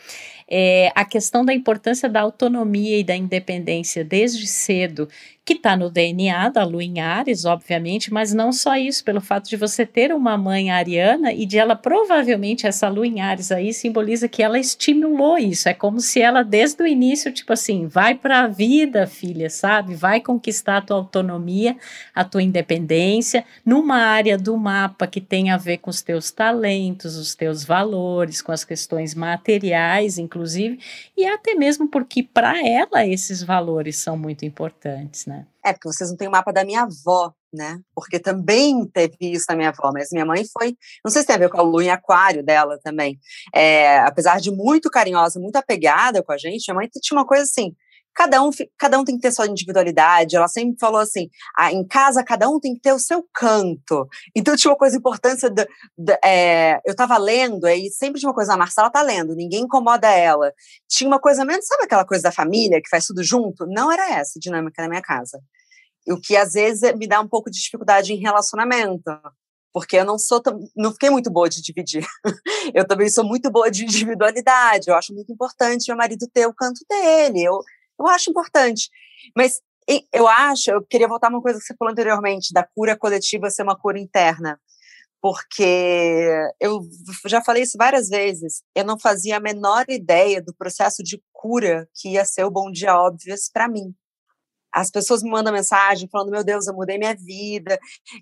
[0.49, 5.07] é a questão da importância da autonomia e da independência desde cedo
[5.45, 9.49] que está no DNA da Lua em Ares, obviamente, mas não só isso, pelo fato
[9.49, 13.73] de você ter uma mãe ariana e de ela provavelmente essa Lua em Ares aí
[13.73, 15.67] simboliza que ela estimulou isso.
[15.67, 19.95] É como se ela desde o início, tipo assim, vai para a vida, filha, sabe?
[19.95, 21.75] Vai conquistar a tua autonomia,
[22.15, 27.17] a tua independência, numa área do mapa que tem a ver com os teus talentos,
[27.17, 30.79] os teus valores, com as questões materiais, inclusive,
[31.17, 35.32] e até mesmo porque para ela esses valores são muito importantes, né?
[35.65, 37.79] É, porque vocês não têm o mapa da minha avó, né?
[37.95, 41.35] Porque também teve isso na minha avó, mas minha mãe foi, não sei se tem
[41.35, 43.19] a ver com a lua em aquário dela também.
[43.53, 47.43] É, apesar de muito carinhosa, muito apegada com a gente, minha mãe tinha uma coisa
[47.43, 47.75] assim,
[48.13, 50.35] cada um, cada um tem que ter sua individualidade.
[50.35, 54.07] Ela sempre falou assim: ah, em casa cada um tem que ter o seu canto.
[54.35, 54.99] Então tinha uma coisa
[55.49, 59.61] da, é, eu estava lendo, e sempre tinha uma coisa: a Marcela tá lendo, ninguém
[59.61, 60.51] incomoda ela.
[60.87, 63.65] Tinha uma coisa menos, sabe aquela coisa da família que faz tudo junto?
[63.67, 65.39] Não era essa a dinâmica na minha casa.
[66.07, 69.11] O que às vezes me dá um pouco de dificuldade em relacionamento.
[69.73, 70.39] Porque eu não sou,
[70.75, 72.05] não fiquei muito boa de dividir.
[72.75, 74.87] eu também sou muito boa de individualidade.
[74.87, 77.43] Eu acho muito importante meu marido ter o canto dele.
[77.43, 77.59] Eu,
[77.99, 78.89] eu acho importante.
[79.35, 79.61] Mas
[80.13, 83.63] eu acho, eu queria voltar uma coisa que você falou anteriormente, da cura coletiva ser
[83.63, 84.59] uma cura interna.
[85.21, 86.27] Porque
[86.59, 86.81] eu
[87.27, 91.87] já falei isso várias vezes, eu não fazia a menor ideia do processo de cura
[91.95, 93.93] que ia ser o Bom Dia Óbvias para mim.
[94.73, 97.77] As pessoas me mandam mensagem falando: Meu Deus, eu mudei minha vida,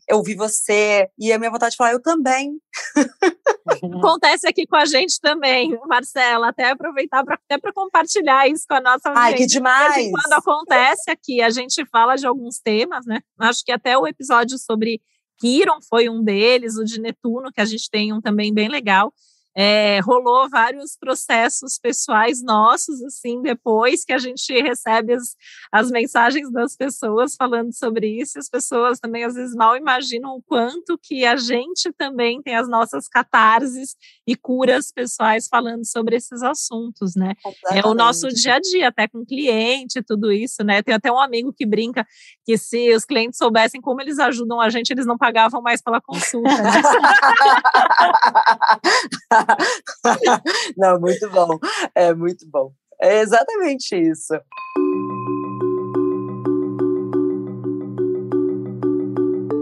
[0.08, 1.10] eu vi você.
[1.18, 2.60] E a minha vontade de falar: Eu também.
[4.00, 6.50] Acontece aqui com a gente também, Marcela.
[6.50, 9.32] Até aproveitar para até para compartilhar isso com a nossa audiência.
[9.32, 10.12] Ai, que demais!
[10.12, 13.22] Quando acontece aqui, a gente fala de alguns temas, né?
[13.40, 15.02] Acho que até o episódio sobre
[15.40, 19.14] Kiron foi um deles, o de Netuno, que a gente tem um também bem legal
[19.56, 25.36] é, rolou vários processos pessoais nossos, assim, depois que a gente recebe as,
[25.72, 30.42] as mensagens das pessoas falando sobre isso, as pessoas também às vezes mal imaginam o
[30.42, 36.42] quanto que a gente também tem as nossas catarses e curas pessoais falando sobre esses
[36.42, 37.34] assuntos, né?
[37.72, 40.82] É o nosso dia a dia, até com cliente, tudo isso, né?
[40.82, 42.06] Tem até um amigo que brinca
[42.46, 46.00] que se os clientes soubessem como eles ajudam a gente, eles não pagavam mais pela
[46.00, 46.50] consulta.
[46.50, 46.72] Né?
[50.78, 51.60] Não, muito bom.
[51.96, 52.72] É muito bom.
[53.02, 54.34] É exatamente isso.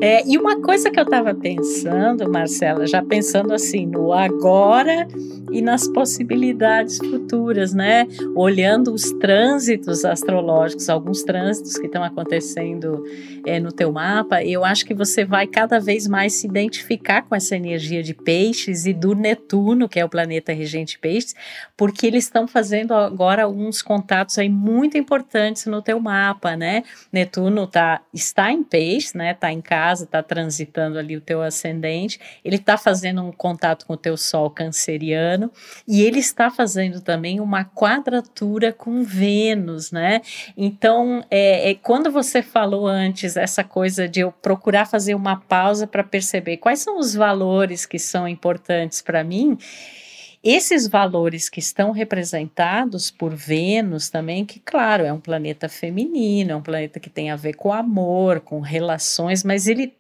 [0.01, 5.05] É, e uma coisa que eu estava pensando, Marcela, já pensando assim no agora
[5.51, 8.07] e nas possibilidades futuras, né?
[8.33, 13.03] Olhando os trânsitos astrológicos, alguns trânsitos que estão acontecendo
[13.45, 17.35] é, no teu mapa, eu acho que você vai cada vez mais se identificar com
[17.35, 21.35] essa energia de peixes e do Netuno, que é o planeta regente peixes,
[21.79, 26.83] porque eles estão fazendo agora alguns contatos aí muito importantes no teu mapa, né?
[27.09, 29.33] Netuno tá, está em peixes, né?
[29.33, 33.93] Tá em casa, tá transitando ali o teu ascendente, ele está fazendo um contato com
[33.93, 35.51] o teu sol canceriano ano,
[35.87, 40.21] e ele está fazendo também uma quadratura com Vênus, né?
[40.57, 45.87] Então, é, é quando você falou antes essa coisa de eu procurar fazer uma pausa
[45.87, 49.57] para perceber quais são os valores que são importantes para mim,
[50.43, 56.55] esses valores que estão representados por Vênus também, que claro, é um planeta feminino, é
[56.55, 59.93] um planeta que tem a ver com amor, com relações, mas ele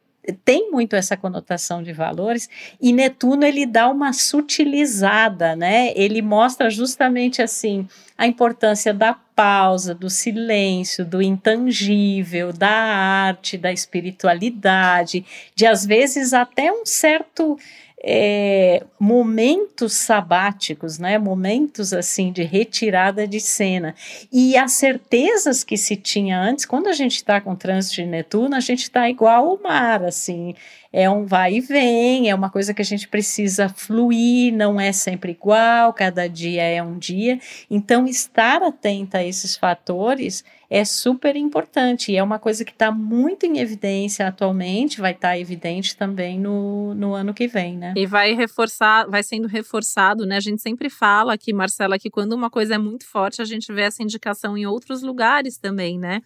[0.45, 2.49] tem muito essa conotação de valores
[2.79, 5.91] e Netuno ele dá uma sutilizada, né?
[5.95, 13.71] Ele mostra justamente assim a importância da pausa, do silêncio, do intangível, da arte, da
[13.71, 15.25] espiritualidade,
[15.55, 17.57] de às vezes até um certo
[18.01, 21.17] é, momentos sabáticos, né?
[21.17, 23.93] Momentos assim de retirada de cena
[24.31, 26.65] e as certezas que se tinha antes.
[26.65, 30.55] Quando a gente está com trânsito de Netuno, a gente está igual ao mar, assim.
[30.91, 34.91] É um vai e vem, é uma coisa que a gente precisa fluir, não é
[34.91, 37.39] sempre igual, cada dia é um dia.
[37.69, 42.91] Então, estar atenta a esses fatores é super importante e é uma coisa que está
[42.91, 47.93] muito em evidência atualmente, vai estar tá evidente também no, no ano que vem, né?
[47.95, 50.37] E vai reforçar, vai sendo reforçado, né?
[50.37, 53.73] A gente sempre fala aqui, Marcela, que quando uma coisa é muito forte, a gente
[53.73, 56.21] vê essa indicação em outros lugares também, né?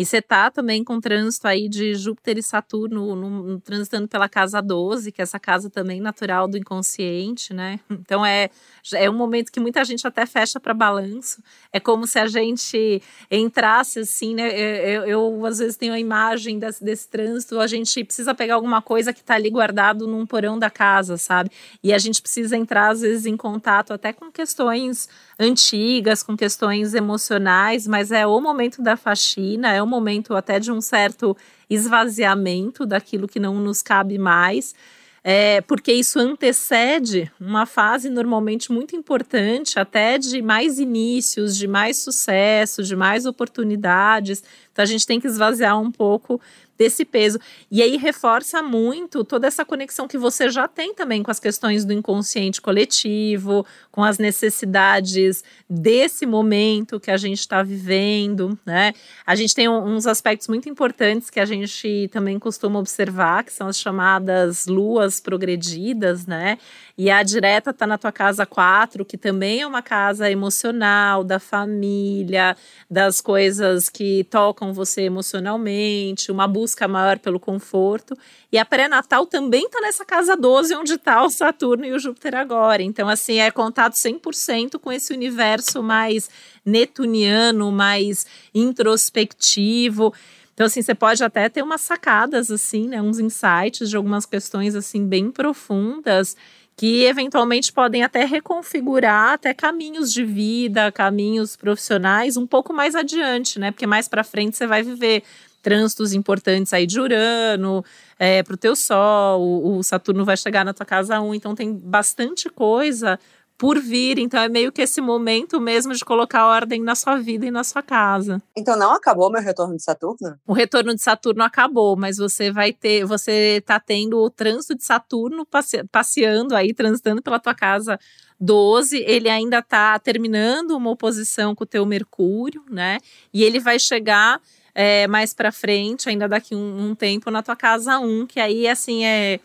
[0.00, 4.62] E você tá também com trânsito aí de Júpiter e Saturno no, transitando pela casa
[4.62, 7.78] 12, que é essa casa também natural do inconsciente, né?
[8.10, 8.48] Então é,
[8.94, 11.42] é um momento que muita gente até fecha para balanço.
[11.70, 14.48] É como se a gente entrasse assim, né?
[14.48, 18.54] Eu, eu, eu às vezes tenho a imagem desse, desse trânsito, a gente precisa pegar
[18.54, 21.50] alguma coisa que está ali guardado num porão da casa, sabe?
[21.84, 25.10] E a gente precisa entrar, às vezes, em contato até com questões
[25.40, 30.70] antigas, com questões emocionais, mas é o momento da faxina, é o momento até de
[30.70, 31.34] um certo
[31.68, 34.74] esvaziamento daquilo que não nos cabe mais.
[35.22, 41.98] É, porque isso antecede uma fase normalmente muito importante, até de mais inícios, de mais
[41.98, 44.42] sucesso, de mais oportunidades.
[44.72, 46.40] Então a gente tem que esvaziar um pouco
[46.80, 47.38] desse peso.
[47.70, 51.84] E aí reforça muito toda essa conexão que você já tem também com as questões
[51.84, 53.66] do inconsciente coletivo,
[54.00, 58.94] com as necessidades desse momento que a gente está vivendo, né?
[59.26, 63.68] A gente tem uns aspectos muito importantes que a gente também costuma observar, que são
[63.68, 66.56] as chamadas luas progredidas, né?
[66.96, 71.38] E a direta está na tua casa 4, que também é uma casa emocional, da
[71.38, 72.56] família,
[72.90, 78.16] das coisas que tocam você emocionalmente, uma busca maior pelo conforto.
[78.52, 82.34] E a pré-natal também está nessa casa 12, onde está o Saturno e o Júpiter
[82.34, 82.82] agora.
[82.82, 83.50] Então, assim, é
[83.90, 86.30] contato 100% com esse universo mais
[86.64, 90.14] netuniano, mais introspectivo.
[90.54, 93.02] Então, assim, você pode até ter umas sacadas, assim, né?
[93.02, 96.36] Uns insights de algumas questões, assim, bem profundas
[96.76, 103.58] que eventualmente podem até reconfigurar até caminhos de vida, caminhos profissionais um pouco mais adiante,
[103.58, 103.70] né?
[103.70, 105.22] Porque mais para frente você vai viver
[105.62, 107.84] trânsitos importantes aí de Urano,
[108.18, 111.54] é, para o teu Sol, o, o, Saturno vai chegar na tua casa 1, então
[111.54, 113.18] tem bastante coisa
[113.60, 114.18] por vir.
[114.18, 117.62] Então é meio que esse momento mesmo de colocar ordem na sua vida e na
[117.62, 118.42] sua casa.
[118.56, 120.38] Então não acabou meu retorno de Saturno?
[120.46, 124.82] O retorno de Saturno acabou, mas você vai ter, você tá tendo o trânsito de
[124.82, 128.00] Saturno passe, passeando aí, transitando pela tua casa
[128.40, 132.96] 12, ele ainda está terminando uma oposição com o teu Mercúrio, né?
[133.30, 134.40] E ele vai chegar
[134.74, 138.66] é, mais para frente, ainda daqui um, um tempo, na tua casa 1, que aí
[138.66, 139.38] assim é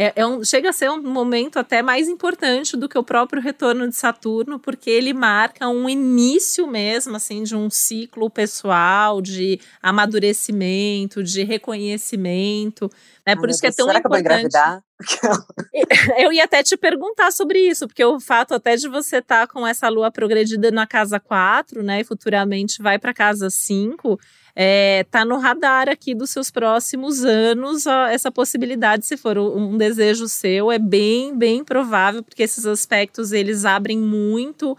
[0.00, 3.42] é, é um, chega a ser um momento até mais importante do que o próprio
[3.42, 9.60] retorno de Saturno, porque ele marca um início mesmo, assim, de um ciclo pessoal, de
[9.82, 12.88] amadurecimento, de reconhecimento.
[13.26, 14.22] É por isso que é tão será importante.
[14.22, 14.87] Que eu, vou engravidar?
[16.18, 19.52] eu ia até te perguntar sobre isso, porque o fato até de você estar tá
[19.52, 24.18] com essa lua progredida na casa 4, né, e futuramente vai para casa 5,
[24.56, 29.76] é, tá no radar aqui dos seus próximos anos ó, essa possibilidade, se for um
[29.76, 34.76] desejo seu, é bem, bem provável, porque esses aspectos eles abrem muito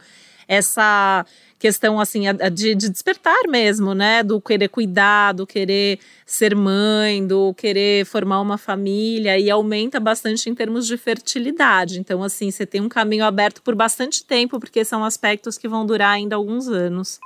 [0.49, 1.23] essa
[1.59, 4.23] questão assim de, de, despertar mesmo, né?
[4.23, 10.49] Do querer cuidar, do querer ser mãe, do querer formar uma família e aumenta bastante
[10.49, 11.99] em termos de fertilidade.
[11.99, 15.85] Então, assim, você tem um caminho aberto por bastante tempo, porque são aspectos que vão
[15.85, 17.19] durar ainda alguns anos.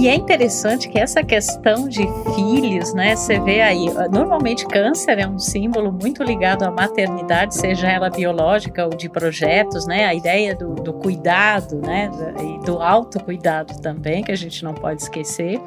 [0.00, 3.14] E é interessante que essa questão de filhos, né?
[3.14, 8.86] Você vê aí, normalmente câncer é um símbolo muito ligado à maternidade, seja ela biológica
[8.86, 10.06] ou de projetos, né?
[10.06, 12.10] A ideia do, do cuidado, né?
[12.40, 15.60] E do autocuidado também, que a gente não pode esquecer.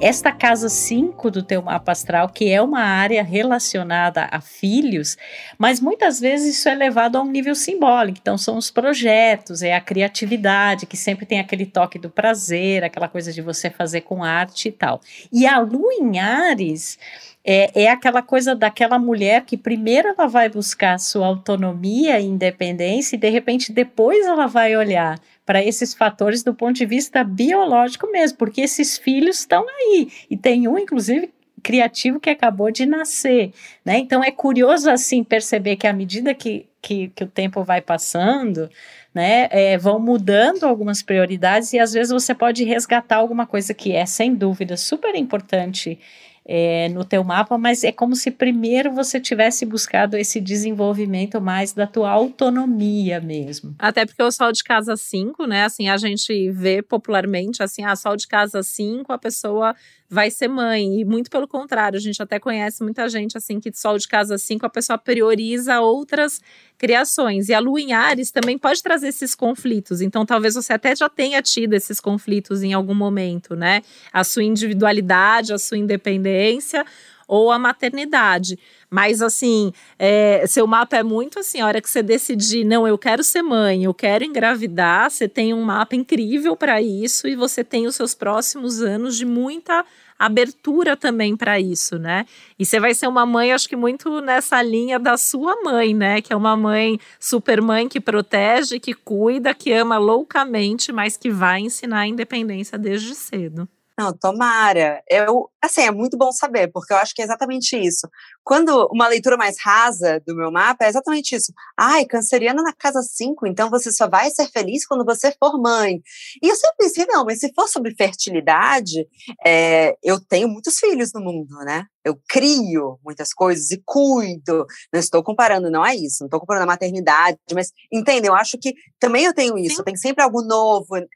[0.00, 5.16] Esta casa 5 do teu mapa astral, que é uma área relacionada a filhos,
[5.58, 8.18] mas muitas vezes isso é levado a um nível simbólico.
[8.22, 13.08] Então, são os projetos, é a criatividade, que sempre tem aquele toque do prazer, aquela
[13.08, 15.00] coisa de você fazer com arte e tal.
[15.32, 16.98] E a lua em Ares
[17.44, 23.16] é, é aquela coisa daquela mulher que primeiro ela vai buscar sua autonomia e independência
[23.16, 28.10] e de repente depois ela vai olhar para esses fatores do ponto de vista biológico
[28.10, 31.32] mesmo, porque esses filhos estão aí e tem um inclusive
[31.62, 33.52] criativo que acabou de nascer,
[33.84, 33.98] né?
[33.98, 38.68] Então é curioso assim perceber que à medida que, que, que o tempo vai passando,
[39.14, 43.92] né, é, vão mudando algumas prioridades e às vezes você pode resgatar alguma coisa que
[43.92, 45.98] é sem dúvida super importante
[46.44, 51.72] é, no teu mapa, mas é como se primeiro você tivesse buscado esse desenvolvimento mais
[51.72, 53.74] da tua autonomia mesmo.
[53.78, 57.92] Até porque o sol de casa 5, né, assim, a gente vê popularmente, assim, a
[57.92, 59.74] ah, sol de casa 5, a pessoa
[60.12, 61.00] vai ser mãe.
[61.00, 64.36] E muito pelo contrário, a gente até conhece muita gente assim que sol de casa
[64.36, 66.38] 5 a pessoa prioriza outras
[66.76, 67.48] criações.
[67.48, 70.02] E a lua em Ares também pode trazer esses conflitos.
[70.02, 73.80] Então talvez você até já tenha tido esses conflitos em algum momento, né?
[74.12, 76.84] A sua individualidade, a sua independência
[77.26, 78.58] ou a maternidade.
[78.90, 82.98] Mas, assim, é, seu mapa é muito assim: a hora que você decidir, não, eu
[82.98, 87.64] quero ser mãe, eu quero engravidar, você tem um mapa incrível para isso e você
[87.64, 89.82] tem os seus próximos anos de muita
[90.18, 92.26] abertura também para isso, né?
[92.58, 96.20] E você vai ser uma mãe, acho que muito nessa linha da sua mãe, né?
[96.20, 101.30] Que é uma mãe super mãe que protege, que cuida, que ama loucamente, mas que
[101.30, 103.68] vai ensinar a independência desde cedo.
[103.98, 105.02] Não, tomara.
[105.08, 108.08] Eu, assim, é muito bom saber, porque eu acho que é exatamente isso.
[108.42, 111.52] Quando uma leitura mais rasa do meu mapa é exatamente isso.
[111.78, 116.00] Ai, canceriana na casa 5, então você só vai ser feliz quando você for mãe.
[116.42, 119.06] E eu sempre pensei, não, mas se for sobre fertilidade,
[119.46, 121.86] é, eu tenho muitos filhos no mundo, né?
[122.04, 124.66] Eu crio muitas coisas e cuido.
[124.92, 126.18] Não estou comparando, não é isso.
[126.20, 128.26] Não estou comparando a maternidade, mas entende?
[128.26, 129.76] Eu acho que também eu tenho isso.
[129.76, 129.84] Sim.
[129.84, 130.96] Tem sempre algo novo.
[130.96, 131.06] É,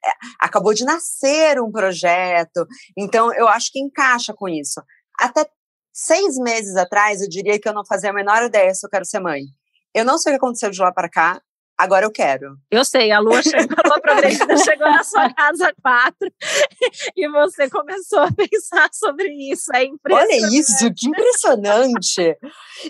[0.41, 2.67] acabou de nascer um projeto.
[2.97, 4.83] Então, eu acho que encaixa com isso.
[5.19, 5.49] Até
[5.93, 9.05] seis meses atrás, eu diria que eu não fazia a menor ideia se eu quero
[9.05, 9.45] ser mãe.
[9.95, 11.41] Eu não sei o que aconteceu de lá para cá.
[11.79, 12.57] Agora eu quero.
[12.71, 14.01] Eu sei, a lua chegou, a lua
[14.65, 16.33] chegou na sua casa quatro
[17.15, 19.71] e você começou a pensar sobre isso.
[19.75, 20.33] É impressionante.
[20.33, 22.37] Olha isso, que impressionante!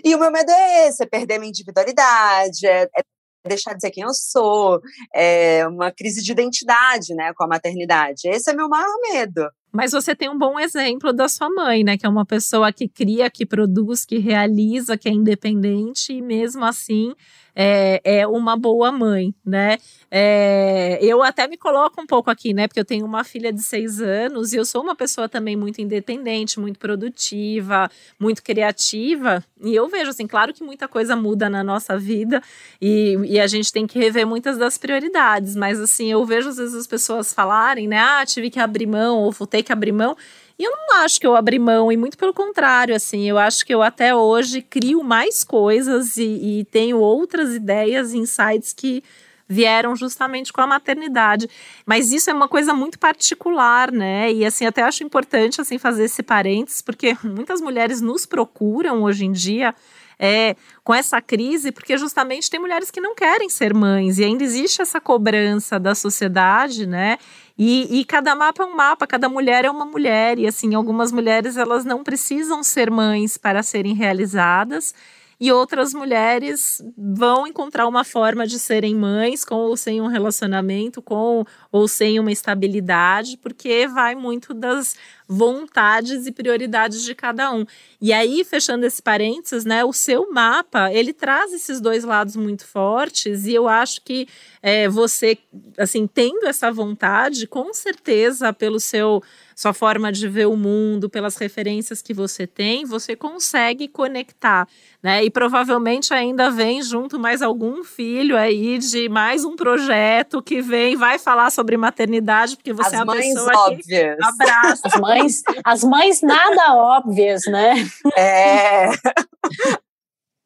[0.03, 3.03] e o meu medo é esse, é perder minha individualidade, é, é
[3.45, 4.79] deixar de ser quem eu sou,
[5.13, 8.27] é uma crise de identidade, né, com a maternidade.
[8.27, 9.49] Esse é meu maior medo.
[9.71, 11.97] Mas você tem um bom exemplo da sua mãe, né?
[11.97, 16.63] Que é uma pessoa que cria, que produz, que realiza, que é independente e mesmo
[16.63, 17.13] assim
[17.59, 19.79] é, é uma boa mãe, né?
[20.11, 22.67] É, eu até me coloco um pouco aqui, né?
[22.67, 25.81] Porque eu tenho uma filha de seis anos e eu sou uma pessoa também muito
[25.81, 27.89] independente, muito produtiva,
[28.19, 29.43] muito criativa.
[29.63, 32.43] E eu vejo, assim, claro que muita coisa muda na nossa vida
[32.79, 36.57] e, e a gente tem que rever muitas das prioridades, mas assim, eu vejo às
[36.57, 37.97] vezes as pessoas falarem, né?
[37.97, 40.15] Ah, tive que abrir mão ou vou ter que abrir mão.
[40.59, 43.65] E eu não acho que eu abri mão, e muito pelo contrário, assim, eu acho
[43.65, 49.03] que eu até hoje crio mais coisas e, e tenho outras ideias, insights que
[49.47, 51.49] vieram justamente com a maternidade.
[51.85, 54.31] Mas isso é uma coisa muito particular, né?
[54.33, 59.25] E assim, até acho importante assim fazer esse parênteses, porque muitas mulheres nos procuram hoje
[59.25, 59.73] em dia
[60.19, 64.43] é, com essa crise, porque justamente tem mulheres que não querem ser mães e ainda
[64.43, 67.17] existe essa cobrança da sociedade, né?
[67.57, 70.37] E, e, cada mapa é um mapa, cada mulher é uma mulher.
[70.37, 74.93] E assim, algumas mulheres elas não precisam ser mães para serem realizadas.
[75.39, 80.99] E outras mulheres vão encontrar uma forma de serem mães com ou sem um relacionamento,
[80.99, 84.95] com ou sem uma estabilidade, porque vai muito das
[85.27, 87.65] vontades e prioridades de cada um.
[87.99, 92.65] E aí, fechando esse parênteses, né, o seu mapa, ele traz esses dois lados muito
[92.65, 94.27] fortes e eu acho que
[94.61, 95.37] é, você,
[95.77, 99.21] assim, tendo essa vontade, com certeza, pelo seu
[99.57, 104.67] sua forma de ver o mundo, pelas referências que você tem, você consegue conectar,
[105.01, 105.23] né?
[105.23, 110.95] E provavelmente ainda vem junto mais algum filho aí de mais um projeto que vem,
[110.95, 113.87] vai falar sobre maternidade, porque você As é a mães pessoa óbvias.
[113.87, 114.81] que abraça.
[114.85, 115.16] As mães,
[115.63, 117.75] as mães nada óbvias, né?
[118.15, 118.87] É.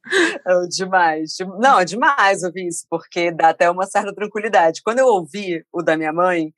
[0.04, 1.36] É demais.
[1.60, 4.82] Não, é demais ouvir isso, porque dá até uma certa tranquilidade.
[4.84, 6.54] Quando eu ouvi o da minha mãe,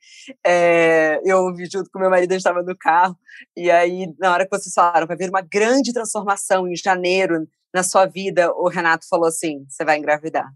[0.45, 3.17] é, eu ouvi junto com meu marido, a gente estava no carro,
[3.55, 7.83] e aí, na hora que vocês falaram, vai vir uma grande transformação em janeiro na
[7.83, 10.47] sua vida, o Renato falou assim: você vai engravidar.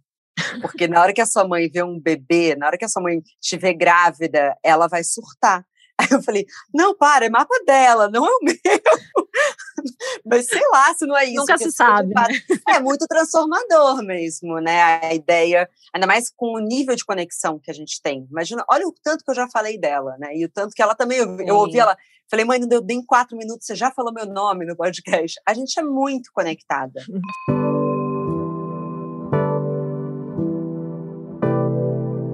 [0.61, 3.01] Porque na hora que a sua mãe vê um bebê, na hora que a sua
[3.01, 5.65] mãe estiver grávida, ela vai surtar.
[5.99, 8.55] Aí eu falei, não, para, é mapa dela, não é o meu.
[10.23, 11.35] Mas sei lá se não é isso.
[11.35, 12.13] Nunca se sabe.
[12.13, 12.41] Né?
[12.67, 14.99] É muito transformador mesmo, né?
[15.01, 18.27] A ideia, ainda mais com o nível de conexão que a gente tem.
[18.29, 20.35] Imagina, olha o tanto que eu já falei dela, né?
[20.35, 21.97] E o tanto que ela também, eu, eu ouvi ela,
[22.29, 25.39] falei, mãe, não deu nem quatro minutos, você já falou meu nome no podcast.
[25.45, 27.01] A gente é muito conectada.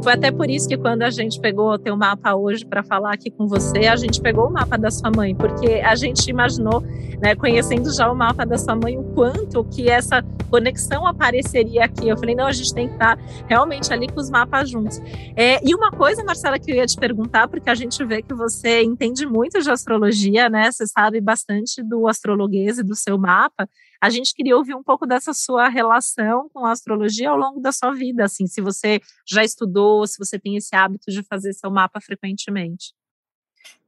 [0.04, 3.14] Foi até por isso que quando a gente pegou o teu mapa hoje para falar
[3.14, 6.82] aqui com você, a gente pegou o mapa da sua mãe, porque a gente imaginou,
[7.22, 12.10] né, conhecendo já o mapa da sua mãe, o quanto que essa conexão apareceria aqui.
[12.10, 15.00] Eu falei, não, a gente tem que estar realmente ali com os mapas juntos.
[15.38, 18.34] É, e uma coisa, Marcela, que eu ia te perguntar, porque a gente vê que
[18.34, 20.70] você entende muito de astrologia, né?
[20.70, 23.70] Você sabe bastante do astrologuês e do seu mapa.
[24.04, 27.72] A gente queria ouvir um pouco dessa sua relação com a astrologia ao longo da
[27.72, 31.72] sua vida, assim, se você já estudou, se você tem esse hábito de fazer seu
[31.72, 32.94] mapa frequentemente.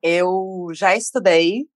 [0.01, 1.67] Eu já estudei,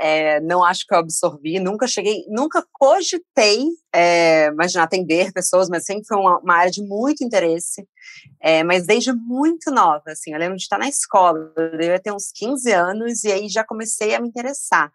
[0.00, 5.84] é, não acho que eu absorvi, nunca cheguei, nunca cogitei, é, imaginar atender pessoas, mas
[5.84, 7.86] sempre foi uma, uma área de muito interesse,
[8.40, 12.10] é, mas desde muito nova, assim, eu lembro de estar na escola, eu devia ter
[12.10, 14.90] uns 15 anos, e aí já comecei a me interessar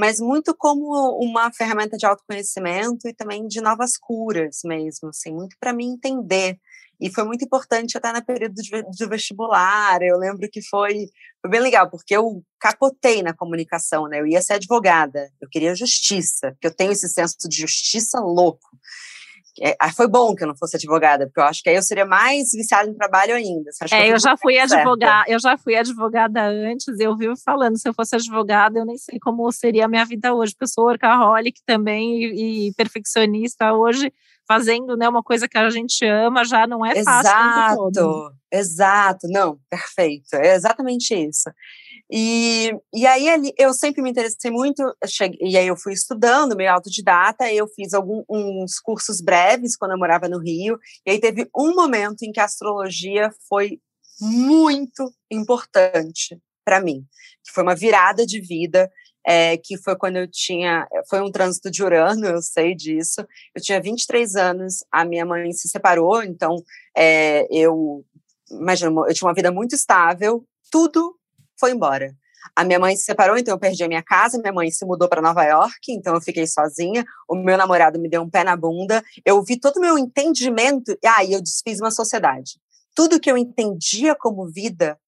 [0.00, 5.54] mas muito como uma ferramenta de autoconhecimento e também de novas curas mesmo, assim, muito
[5.60, 6.58] para mim entender.
[6.98, 8.54] E foi muito importante até no período
[8.98, 10.00] do vestibular.
[10.00, 11.10] Eu lembro que foi,
[11.42, 14.20] foi bem legal, porque eu capotei na comunicação, né?
[14.20, 18.70] Eu ia ser advogada, eu queria justiça, porque eu tenho esse senso de justiça louco.
[19.60, 21.82] É, ah, foi bom que eu não fosse advogada, porque eu acho que aí eu
[21.82, 23.70] seria mais viciada em trabalho ainda.
[23.90, 27.88] é, eu, eu já fui advogada, eu já fui advogada antes, eu vivo falando, se
[27.88, 30.84] eu fosse advogada, eu nem sei como seria a minha vida hoje, porque eu sou
[30.84, 34.12] workaholic também e, e perfeccionista hoje,
[34.46, 37.30] fazendo né, uma coisa que a gente ama, já não é fácil.
[37.30, 41.50] Exato, exato, não, perfeito, é exatamente isso.
[42.12, 46.72] E, e aí eu sempre me interessei muito, cheguei, e aí eu fui estudando, meio
[46.72, 51.72] autodidata, eu fiz alguns cursos breves quando eu morava no Rio, e aí teve um
[51.72, 53.78] momento em que a astrologia foi
[54.20, 57.06] muito importante para mim,
[57.44, 58.90] que foi uma virada de vida,
[59.24, 63.62] é, que foi quando eu tinha, foi um trânsito de Urano, eu sei disso, eu
[63.62, 66.56] tinha 23 anos, a minha mãe se separou, então
[66.96, 68.04] é, eu,
[68.50, 71.19] imagina, eu tinha uma vida muito estável, tudo
[71.60, 72.12] foi embora.
[72.56, 74.38] A minha mãe se separou, então eu perdi a minha casa.
[74.38, 77.04] Minha mãe se mudou para Nova York, então eu fiquei sozinha.
[77.28, 79.02] O meu namorado me deu um pé na bunda.
[79.24, 80.90] Eu vi todo o meu entendimento.
[81.02, 82.58] E aí ah, eu desfiz uma sociedade.
[82.94, 84.98] Tudo que eu entendia como vida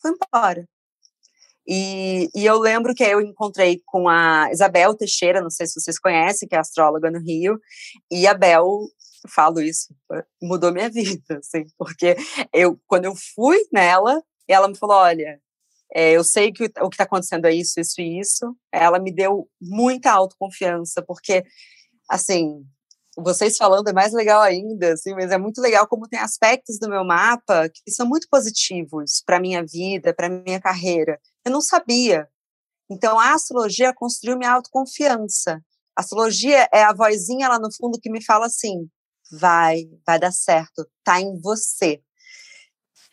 [0.00, 0.66] foi embora.
[1.66, 6.00] E, e, eu lembro que eu encontrei com a Isabel Teixeira, não sei se vocês
[6.00, 7.60] conhecem, que é astróloga no Rio,
[8.10, 8.88] e a Bel,
[9.28, 9.94] falo isso,
[10.42, 12.16] mudou minha vida, assim, porque
[12.52, 15.40] eu, quando eu fui nela, ela me falou, olha,
[15.94, 18.56] é, eu sei que o, que está acontecendo é isso, isso e isso.
[18.72, 21.44] Ela me deu muita autoconfiança, porque,
[22.08, 22.64] assim,
[23.16, 26.88] vocês falando é mais legal ainda, assim, mas é muito legal como tem aspectos do
[26.88, 31.20] meu mapa que são muito positivos para minha vida, para minha carreira.
[31.44, 32.28] Eu não sabia.
[32.90, 35.62] Então a astrologia construiu minha autoconfiança.
[35.96, 38.88] A astrologia é a vozinha lá no fundo que me fala assim:
[39.30, 42.00] vai, vai dar certo, tá em você.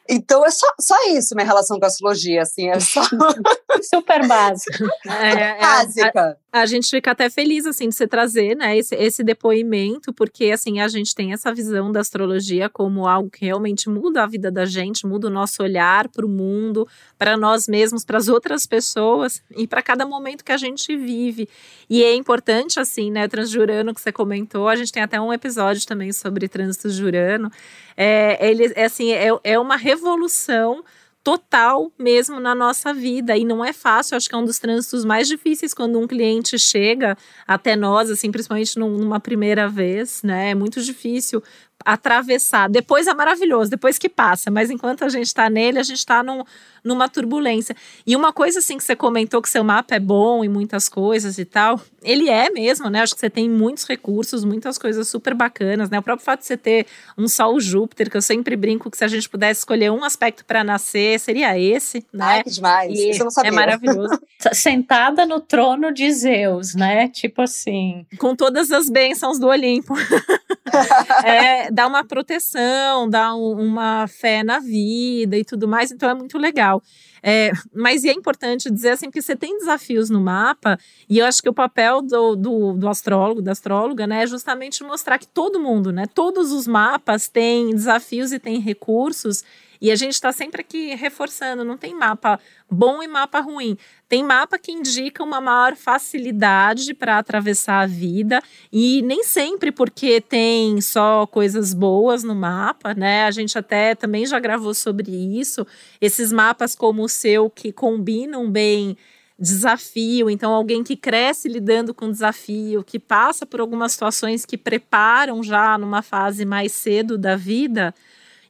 [0.09, 3.01] Então é só, só isso minha relação com a astrologia, assim, é só
[3.83, 4.85] super básico.
[5.05, 6.37] É, é, Básica.
[6.51, 10.51] A, a, gente fica até feliz assim de você trazer, né, esse, esse depoimento, porque
[10.51, 14.49] assim a gente tem essa visão da astrologia como algo que realmente muda a vida
[14.49, 16.87] da gente, muda o nosso olhar para o mundo,
[17.17, 21.49] para nós mesmos, para as outras pessoas e para cada momento que a gente vive.
[21.89, 25.85] E é importante assim, né, Transjurano que você comentou, a gente tem até um episódio
[25.85, 27.51] também sobre trânsito jurano.
[27.97, 30.83] É, ele, é assim, é, é uma revolução
[31.27, 35.03] total mesmo na nossa vida e não é fácil, acho que é um dos trânsitos
[35.03, 40.51] mais difíceis quando um cliente chega até nós, assim, principalmente numa primeira vez, né?
[40.51, 41.43] É muito difícil
[41.85, 42.69] atravessar.
[42.69, 46.21] Depois é maravilhoso, depois que passa, mas enquanto a gente está nele, a gente está
[46.21, 46.43] num,
[46.83, 47.75] numa turbulência.
[48.05, 51.37] E uma coisa assim que você comentou que seu mapa é bom e muitas coisas
[51.37, 53.01] e tal, ele é mesmo, né?
[53.01, 55.99] Acho que você tem muitos recursos, muitas coisas super bacanas, né?
[55.99, 59.03] O próprio fato de você ter um Sol Júpiter, que eu sempre brinco que se
[59.03, 62.25] a gente pudesse escolher um aspecto para nascer, seria esse, né?
[62.25, 62.97] Ai, que demais.
[62.97, 63.51] E Isso eu não sabia.
[63.51, 64.19] É maravilhoso.
[64.53, 67.09] Sentada no trono de Zeus, né?
[67.09, 68.05] Tipo assim.
[68.17, 69.93] Com todas as bênçãos do Olimpo.
[71.23, 76.13] é, dá uma proteção, dá um, uma fé na vida e tudo mais, então é
[76.13, 76.81] muito legal.
[77.21, 80.77] É, mas é importante dizer assim que você tem desafios no mapa,
[81.09, 84.83] e eu acho que o papel do, do, do, astrólogo, da astróloga, né, é justamente
[84.83, 89.43] mostrar que todo mundo, né, todos os mapas têm desafios e têm recursos,
[89.81, 93.77] e a gente está sempre aqui reforçando, não tem mapa bom e mapa ruim.
[94.09, 100.21] Tem mapa que indica uma maior facilidade para atravessar a vida e nem sempre porque
[100.21, 103.25] tem só coisas boas no mapa, né?
[103.25, 105.67] A gente até também já gravou sobre isso.
[105.99, 108.97] Esses mapas como o seu que combinam bem
[109.39, 115.43] desafio, então alguém que cresce lidando com desafio, que passa por algumas situações que preparam
[115.43, 117.93] já numa fase mais cedo da vida,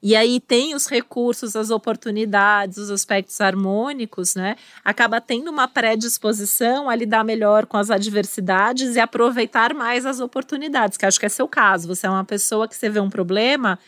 [0.01, 4.55] e aí tem os recursos, as oportunidades, os aspectos harmônicos, né?
[4.83, 10.97] Acaba tendo uma predisposição a lidar melhor com as adversidades e aproveitar mais as oportunidades,
[10.97, 11.87] que acho que é seu caso.
[11.87, 13.79] Você é uma pessoa que você vê um problema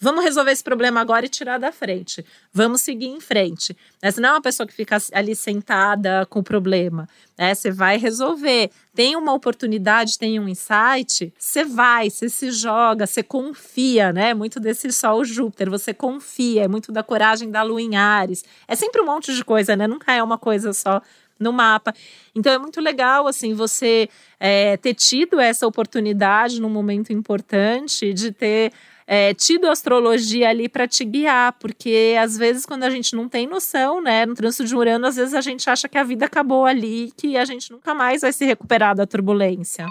[0.00, 2.24] Vamos resolver esse problema agora e tirar da frente.
[2.52, 3.76] Vamos seguir em frente.
[4.02, 7.06] Você não é uma pessoa que fica ali sentada com o problema.
[7.36, 7.54] Né?
[7.54, 8.70] Você vai resolver.
[8.94, 14.34] Tem uma oportunidade, tem um insight, você vai, você se joga, você confia, né?
[14.34, 18.44] Muito desse Sol Júpiter, você confia, é muito da coragem da Lua em Ares.
[18.66, 19.86] É sempre um monte de coisa, né?
[19.86, 21.00] Nunca é uma coisa só
[21.38, 21.94] no mapa.
[22.34, 28.30] Então é muito legal assim você é, ter tido essa oportunidade num momento importante de
[28.30, 28.72] ter
[29.12, 33.44] é, tido astrologia ali para te guiar, porque às vezes quando a gente não tem
[33.44, 36.64] noção, né, no trânsito de Urano, às vezes a gente acha que a vida acabou
[36.64, 39.84] ali, que a gente nunca mais vai se recuperar da turbulência.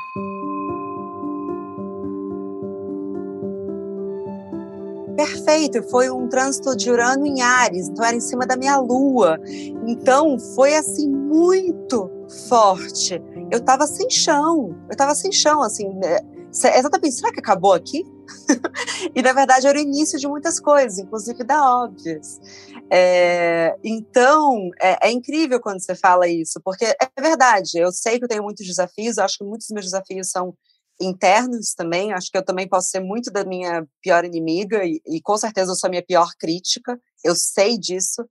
[5.18, 5.84] perfeito.
[5.90, 9.38] Foi um trânsito de Urano em Ares, então era em cima da minha lua.
[9.86, 12.10] Então foi assim muito
[12.48, 13.22] forte.
[13.52, 14.74] Eu tava sem chão.
[14.90, 15.90] Eu tava sem chão, assim.
[15.90, 16.20] Né?
[16.74, 18.06] exatamente, será que acabou aqui?
[19.16, 22.40] e na verdade era o início de muitas coisas, inclusive da óbvias.
[22.92, 27.78] É, então é, é, incrível quando você fala isso, porque é verdade.
[27.78, 30.54] Eu sei que eu tenho muitos desafios, eu acho que muitos dos meus desafios são
[31.02, 32.12] internos também.
[32.12, 35.72] Acho que eu também posso ser muito da minha pior inimiga e, e com certeza
[35.72, 37.00] eu sou a minha pior crítica.
[37.24, 38.26] Eu sei disso.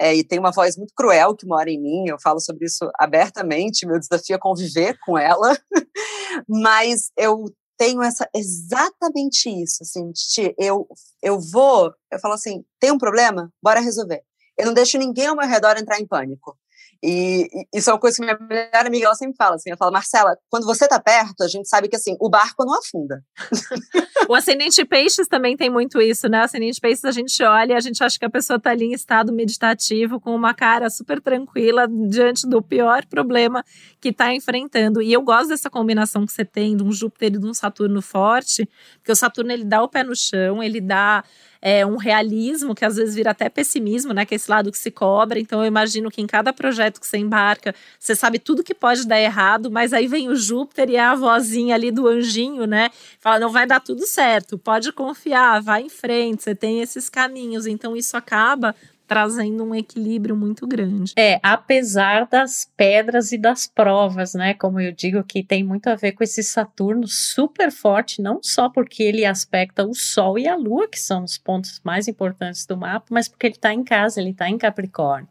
[0.00, 2.90] É, e tem uma voz muito cruel que mora em mim, eu falo sobre isso
[2.98, 5.54] abertamente, meu desafio é conviver com ela,
[6.48, 10.86] mas eu tenho essa exatamente isso, assim, de, eu,
[11.22, 13.50] eu vou, eu falo assim, tem um problema?
[13.62, 14.22] Bora resolver.
[14.58, 16.58] Eu não deixo ninguém ao meu redor entrar em pânico.
[17.02, 19.90] E, isso é uma coisa que minha melhor amiga ela sempre fala, assim, ela fala,
[19.90, 23.22] Marcela, quando você tá perto, a gente sabe que assim, o barco não afunda.
[24.28, 26.40] o ascendente peixes também tem muito isso, né?
[26.40, 28.92] O ascendente peixes a gente olha a gente acha que a pessoa tá ali em
[28.92, 33.64] estado meditativo, com uma cara super tranquila diante do pior problema
[34.00, 35.00] que tá enfrentando.
[35.00, 38.02] E eu gosto dessa combinação que você tem de um Júpiter e de um Saturno
[38.02, 41.24] forte, porque o Saturno ele dá o pé no chão, ele dá
[41.62, 44.24] é, um realismo que às vezes vira até pessimismo, né?
[44.24, 45.38] Que é esse lado que se cobra.
[45.38, 49.06] Então eu imagino que em cada projeto que você embarca, você sabe tudo que pode
[49.06, 52.90] dar errado, mas aí vem o Júpiter e a vozinha ali do anjinho, né?
[53.18, 57.66] Fala, não vai dar tudo certo, pode confiar, vai em frente, você tem esses caminhos.
[57.66, 58.74] Então isso acaba
[59.10, 61.14] trazendo um equilíbrio muito grande.
[61.18, 64.54] É, apesar das pedras e das provas, né?
[64.54, 68.68] Como eu digo, que tem muito a ver com esse Saturno super forte, não só
[68.68, 72.76] porque ele aspecta o Sol e a Lua, que são os pontos mais importantes do
[72.76, 75.28] mapa, mas porque ele está em casa, ele está em Capricórnio,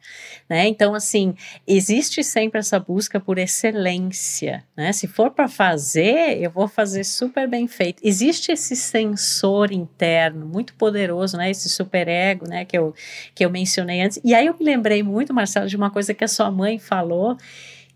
[0.50, 0.68] né?
[0.68, 1.34] Então, assim,
[1.66, 4.92] existe sempre essa busca por excelência, né?
[4.92, 8.02] Se for para fazer, eu vou fazer super bem feito.
[8.04, 11.50] Existe esse sensor interno muito poderoso, né?
[11.50, 12.66] Esse superego, né?
[12.66, 12.94] Que eu,
[13.34, 14.20] que eu mencionei mencionei antes.
[14.24, 17.38] E aí eu me lembrei muito, Marcelo, de uma coisa que a sua mãe falou,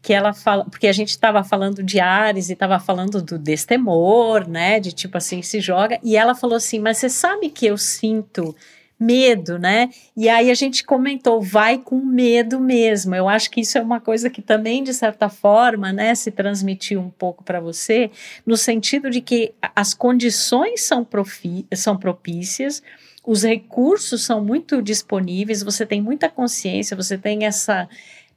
[0.02, 4.48] que ela fala, porque a gente estava falando de Ares e estava falando do destemor,
[4.48, 7.78] né, de tipo assim, se joga, e ela falou assim, mas você sabe que eu
[7.78, 8.56] sinto
[9.00, 9.90] medo, né?
[10.16, 13.14] E aí a gente comentou, vai com medo mesmo.
[13.14, 17.02] Eu acho que isso é uma coisa que também, de certa forma, né, se transmitiu
[17.02, 18.12] um pouco para você,
[18.46, 22.82] no sentido de que as condições são, profi são propícias,
[23.26, 27.88] os recursos são muito disponíveis, você tem muita consciência, você tem essa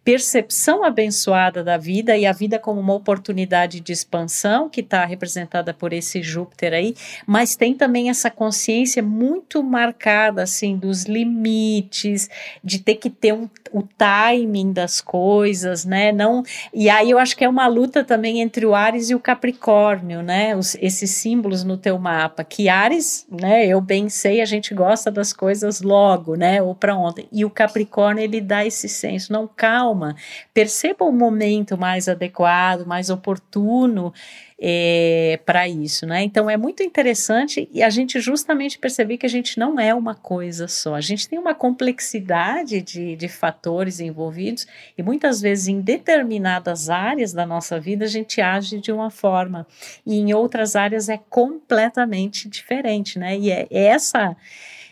[0.06, 5.74] percepção abençoada da vida e a vida como uma oportunidade de expansão que está representada
[5.74, 6.94] por esse Júpiter aí,
[7.26, 12.30] mas tem também essa consciência muito marcada assim dos limites,
[12.62, 16.12] de ter que ter um, o timing das coisas, né?
[16.12, 19.18] Não e aí eu acho que é uma luta também entre o Ares e o
[19.18, 20.54] Capricórnio, né?
[20.54, 23.66] Os, esses símbolos no teu mapa, que Ares, né?
[23.66, 26.62] Eu bem sei, a gente gosta das coisas logo, né?
[26.62, 27.26] Ou para ontem.
[27.32, 30.14] E o Capricórnio ele dá esse senso, não calma calma,
[30.52, 34.12] perceba o momento mais adequado, mais oportuno
[34.58, 36.22] é, para isso, né?
[36.22, 40.14] Então é muito interessante e a gente justamente perceber que a gente não é uma
[40.14, 44.66] coisa só, a gente tem uma complexidade de, de fatores envolvidos
[44.96, 49.66] e muitas vezes em determinadas áreas da nossa vida a gente age de uma forma
[50.04, 53.36] e em outras áreas é completamente diferente, né?
[53.36, 54.36] E é, é essa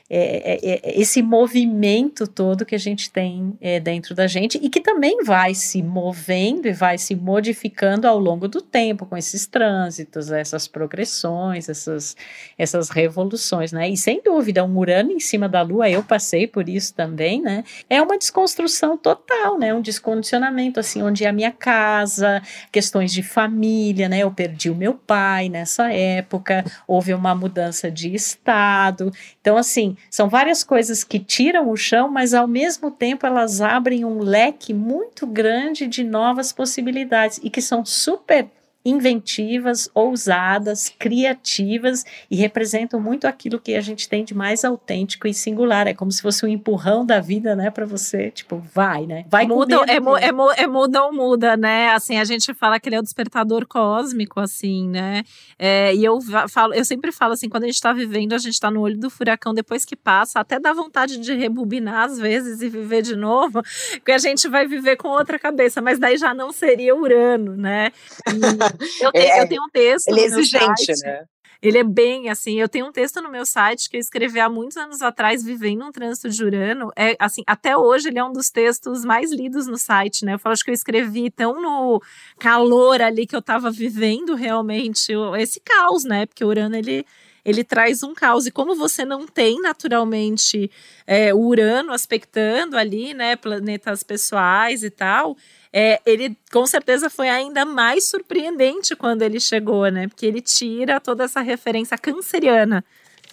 [0.08, 4.68] é, é, é, esse movimento todo que a gente tem é, dentro da gente e
[4.68, 9.46] que também vai se movendo e vai se modificando ao longo do tempo com esses
[9.46, 12.14] trânsitos, essas progressões, essas,
[12.58, 13.88] essas revoluções, né?
[13.88, 17.64] E sem dúvida, um Urano em cima da Lua, eu passei por isso também, né?
[17.88, 19.72] É uma desconstrução total, né?
[19.72, 24.18] Um descondicionamento, assim, onde a minha casa, questões de família, né?
[24.18, 29.10] Eu perdi o meu pai nessa época, houve uma mudança de estado.
[29.40, 34.04] Então, assim, são várias coisas que tiram o chão, mas ao mesmo tempo elas abrem
[34.04, 38.48] um leque muito grande de novas possibilidades e que são super
[38.84, 45.32] inventivas, ousadas, criativas e representam muito aquilo que a gente tem de mais autêntico e
[45.32, 45.86] singular.
[45.86, 49.24] É como se fosse um empurrão da vida, né, para você, tipo, vai, né?
[49.28, 51.90] Vai muda, é, é, é muda ou muda, né?
[51.90, 55.22] Assim, a gente fala que ele é o despertador cósmico, assim, né?
[55.58, 56.18] É, e eu
[56.48, 58.98] falo, eu sempre falo assim, quando a gente tá vivendo, a gente tá no olho
[58.98, 63.16] do furacão, depois que passa, até dá vontade de rebobinar às vezes e viver de
[63.16, 63.62] novo,
[63.94, 67.92] porque a gente vai viver com outra cabeça, mas daí já não seria Urano, né?
[68.28, 70.08] E, eu, te, é, eu tenho um texto.
[70.08, 71.24] Ele é exigente, né?
[71.64, 72.60] Ele é bem assim.
[72.60, 75.82] Eu tenho um texto no meu site que eu escrevi há muitos anos atrás, vivendo
[75.82, 76.90] um trânsito de Urano.
[76.94, 80.34] É assim, até hoje ele é um dos textos mais lidos no site, né?
[80.34, 82.02] Eu falo acho que eu escrevi tão no
[82.38, 86.26] calor ali que eu estava vivendo realmente esse caos, né?
[86.26, 87.06] Porque o Urano ele
[87.44, 88.46] ele traz um caos.
[88.46, 90.70] E como você não tem naturalmente
[91.06, 95.36] é, o Urano aspectando ali, né, planetas pessoais e tal,
[95.76, 100.06] é, ele com certeza foi ainda mais surpreendente quando ele chegou, né?
[100.06, 102.84] Porque ele tira toda essa referência canceriana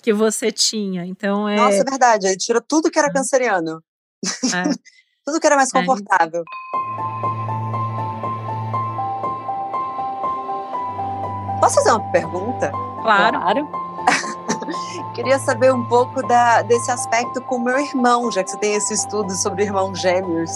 [0.02, 1.06] que você tinha.
[1.06, 1.56] Então é.
[1.56, 2.26] Nossa, é verdade.
[2.26, 3.14] Ele tira tudo que era hum.
[3.14, 3.84] canceriano.
[4.26, 4.64] É.
[5.24, 5.80] tudo que era mais é.
[5.80, 6.44] confortável.
[11.60, 12.72] Posso fazer uma pergunta?
[13.04, 13.40] Claro.
[13.40, 13.70] claro.
[15.14, 18.96] Queria saber um pouco da, desse aspecto com meu irmão, já que você tem esse
[18.96, 20.50] estudo sobre irmãos gêmeos.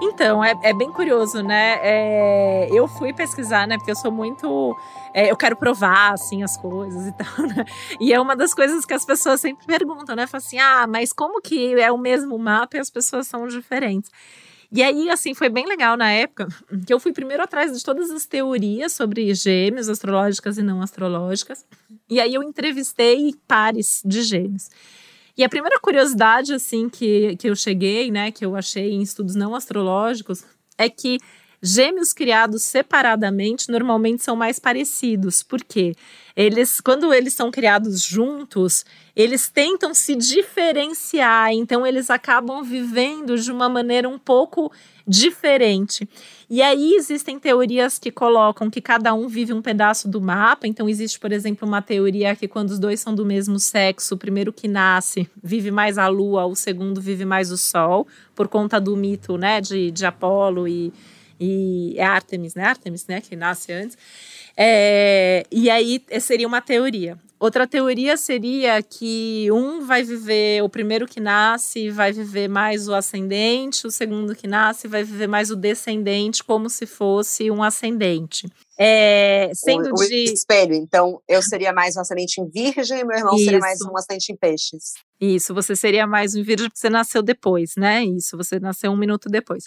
[0.00, 1.78] Então, é, é bem curioso, né?
[1.82, 3.76] É, eu fui pesquisar, né?
[3.76, 4.76] Porque eu sou muito.
[5.12, 7.64] É, eu quero provar, assim, as coisas e tal, né?
[8.00, 10.26] E é uma das coisas que as pessoas sempre perguntam, né?
[10.26, 14.10] Falam assim, ah, mas como que é o mesmo mapa e as pessoas são diferentes?
[14.70, 16.46] E aí, assim, foi bem legal na época
[16.86, 21.64] que eu fui primeiro atrás de todas as teorias sobre gêmeos, astrológicas e não astrológicas.
[22.08, 24.68] E aí eu entrevistei pares de gêmeos.
[25.38, 29.36] E a primeira curiosidade, assim, que, que eu cheguei, né, que eu achei em estudos
[29.36, 30.42] não astrológicos,
[30.76, 31.20] é que
[31.62, 35.44] gêmeos criados separadamente normalmente são mais parecidos.
[35.44, 35.94] Por quê?
[36.34, 38.84] Eles, quando eles são criados juntos,
[39.14, 44.72] eles tentam se diferenciar, então eles acabam vivendo de uma maneira um pouco
[45.08, 46.06] diferente.
[46.50, 50.66] E aí existem teorias que colocam que cada um vive um pedaço do mapa.
[50.66, 54.18] Então existe, por exemplo, uma teoria que quando os dois são do mesmo sexo, o
[54.18, 58.78] primeiro que nasce vive mais a lua, o segundo vive mais o sol, por conta
[58.78, 60.92] do mito, né, de, de Apolo e,
[61.40, 63.96] e é Artemis, né, Artemis, né, que nasce antes.
[64.56, 67.18] É, e aí seria uma teoria.
[67.40, 72.94] Outra teoria seria que um vai viver, o primeiro que nasce vai viver mais o
[72.94, 78.48] ascendente, o segundo que nasce vai viver mais o descendente, como se fosse um ascendente.
[78.80, 80.32] É, sendo o, o de...
[80.32, 83.44] espelho, então eu seria mais um ascendente em virgem e meu irmão Isso.
[83.44, 84.92] seria mais um ascendente em peixes.
[85.20, 88.04] Isso, você seria mais um virgem porque você nasceu depois, né?
[88.04, 89.64] Isso, você nasceu um minuto depois.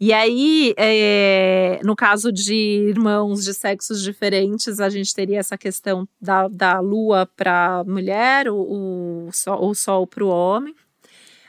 [0.00, 2.54] E aí, é, no caso de
[2.88, 9.28] irmãos de sexos diferentes, a gente teria essa questão da, da lua para mulher, o,
[9.28, 10.74] o sol, o sol para o homem.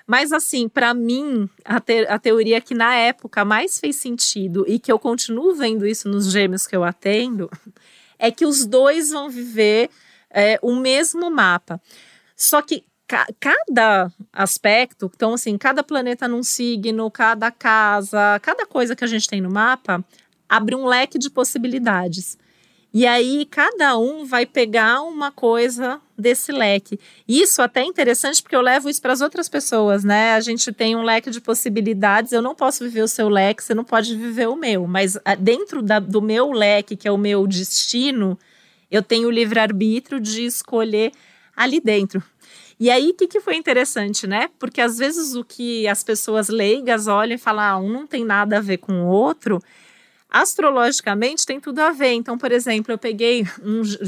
[0.10, 4.80] Mas, assim, para mim, a, te a teoria que na época mais fez sentido e
[4.80, 7.48] que eu continuo vendo isso nos gêmeos que eu atendo
[8.18, 9.92] é que os dois vão viver
[10.32, 11.80] é, o mesmo mapa.
[12.36, 18.96] Só que ca cada aspecto, então, assim, cada planeta num signo, cada casa, cada coisa
[18.96, 20.04] que a gente tem no mapa
[20.50, 22.36] abre um leque de possibilidades.
[22.92, 27.00] E aí cada um vai pegar uma coisa desse leque.
[27.28, 30.34] Isso até é interessante porque eu levo isso para as outras pessoas, né?
[30.34, 32.32] A gente tem um leque de possibilidades.
[32.32, 34.88] Eu não posso viver o seu leque, você não pode viver o meu.
[34.88, 38.38] Mas ah, dentro da, do meu leque, que é o meu destino,
[38.90, 41.12] eu tenho o livre-arbítrio de escolher
[41.56, 42.24] ali dentro.
[42.80, 44.50] E aí, o que, que foi interessante, né?
[44.58, 48.26] Porque às vezes o que as pessoas leigas olham e falam, ah, um não tem
[48.26, 49.62] nada a ver com o outro
[50.30, 52.14] astrologicamente tem tudo a ver.
[52.14, 53.46] Então, por exemplo, eu peguei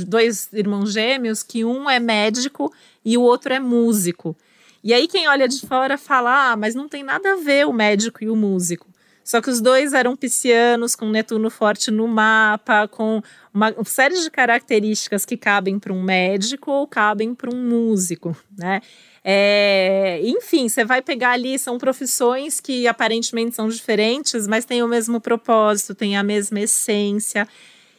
[0.08, 2.72] dois irmãos gêmeos que um é médico
[3.04, 4.36] e o outro é músico.
[4.84, 7.74] E aí quem olha de fora fala: "Ah, mas não tem nada a ver o
[7.74, 8.88] médico e o músico".
[9.24, 13.22] Só que os dois eram piscianos, com Netuno forte no mapa, com
[13.54, 18.82] uma série de características que cabem para um médico ou cabem para um músico, né?
[19.24, 24.88] É, enfim, você vai pegar ali, são profissões que aparentemente são diferentes, mas têm o
[24.88, 27.48] mesmo propósito, têm a mesma essência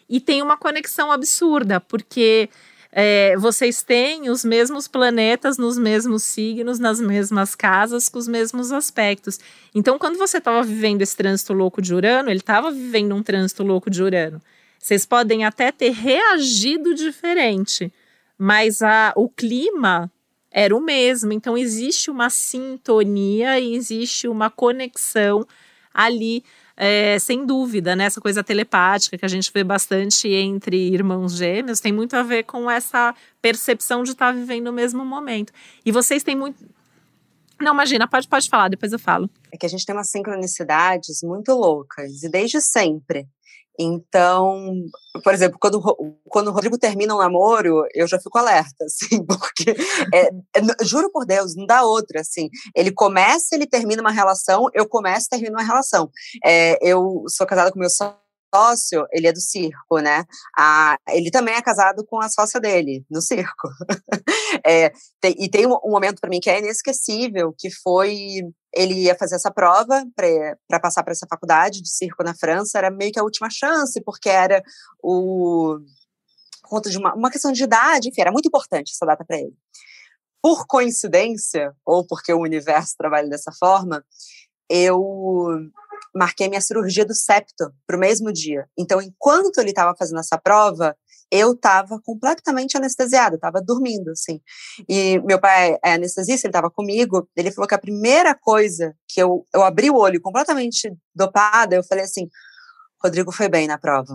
[0.09, 2.51] e tem uma conexão absurda, porque
[2.91, 8.73] é, vocês têm os mesmos planetas nos mesmos signos, nas mesmas casas, com os mesmos
[8.73, 9.39] aspectos.
[9.75, 13.63] Então, quando você estava vivendo esse trânsito louco de Urano, ele estava vivendo um trânsito
[13.63, 14.43] louco de Urano.
[14.79, 17.93] Vocês podem até ter reagido diferente,
[18.37, 20.11] mas a, o clima
[20.53, 21.33] era o mesmo.
[21.33, 25.47] Então, existe uma sintonia e existe uma conexão
[25.93, 26.45] ali,
[26.77, 28.09] é, sem dúvida, né?
[28.21, 32.71] Coisa telepática que a gente vê bastante entre irmãos gêmeos tem muito a ver com
[32.71, 35.53] essa percepção de estar tá vivendo o mesmo momento.
[35.85, 36.65] E vocês têm muito.
[37.61, 39.31] Não, imagina, pode, pode falar, depois eu falo.
[39.53, 43.27] É que a gente tem umas sincronicidades muito loucas, e desde sempre.
[43.79, 44.75] Então,
[45.25, 45.81] por exemplo, quando,
[46.29, 49.75] quando o Rodrigo termina um namoro, eu já fico alerta, assim, porque,
[50.13, 52.49] é, é, juro por Deus, não dá outra, assim.
[52.75, 56.11] Ele começa, ele termina uma relação, eu começo, termino uma relação.
[56.45, 60.25] É, eu sou casada com meu sócio, ele é do circo, né?
[60.59, 63.69] Ah, ele também é casado com a sócia dele, no circo.
[64.67, 68.43] é, tem, e tem um, um momento para mim que é inesquecível, que foi
[68.75, 72.91] ele ia fazer essa prova para passar para essa faculdade de circo na França, era
[72.91, 74.63] meio que a última chance, porque era
[75.03, 75.79] o
[76.63, 79.55] conta de uma, uma questão de idade, enfim, era muito importante essa data para ele.
[80.41, 84.03] Por coincidência, ou porque o universo trabalha dessa forma,
[84.71, 85.03] eu
[86.15, 88.67] marquei minha cirurgia do septo para o mesmo dia.
[88.77, 90.97] Então, enquanto ele estava fazendo essa prova,
[91.33, 94.39] eu estava completamente anestesiada, estava dormindo, assim.
[94.87, 99.21] E meu pai é anestesista, ele estava comigo, ele falou que a primeira coisa que
[99.21, 102.29] eu, eu abri o olho completamente dopada, eu falei assim,
[103.03, 104.15] Rodrigo foi bem na prova.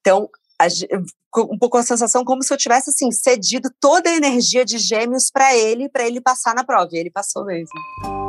[0.00, 0.28] Então,
[1.36, 5.30] um pouco a sensação como se eu tivesse, assim, cedido toda a energia de gêmeos
[5.30, 8.21] para ele, para ele passar na prova, e ele passou mesmo.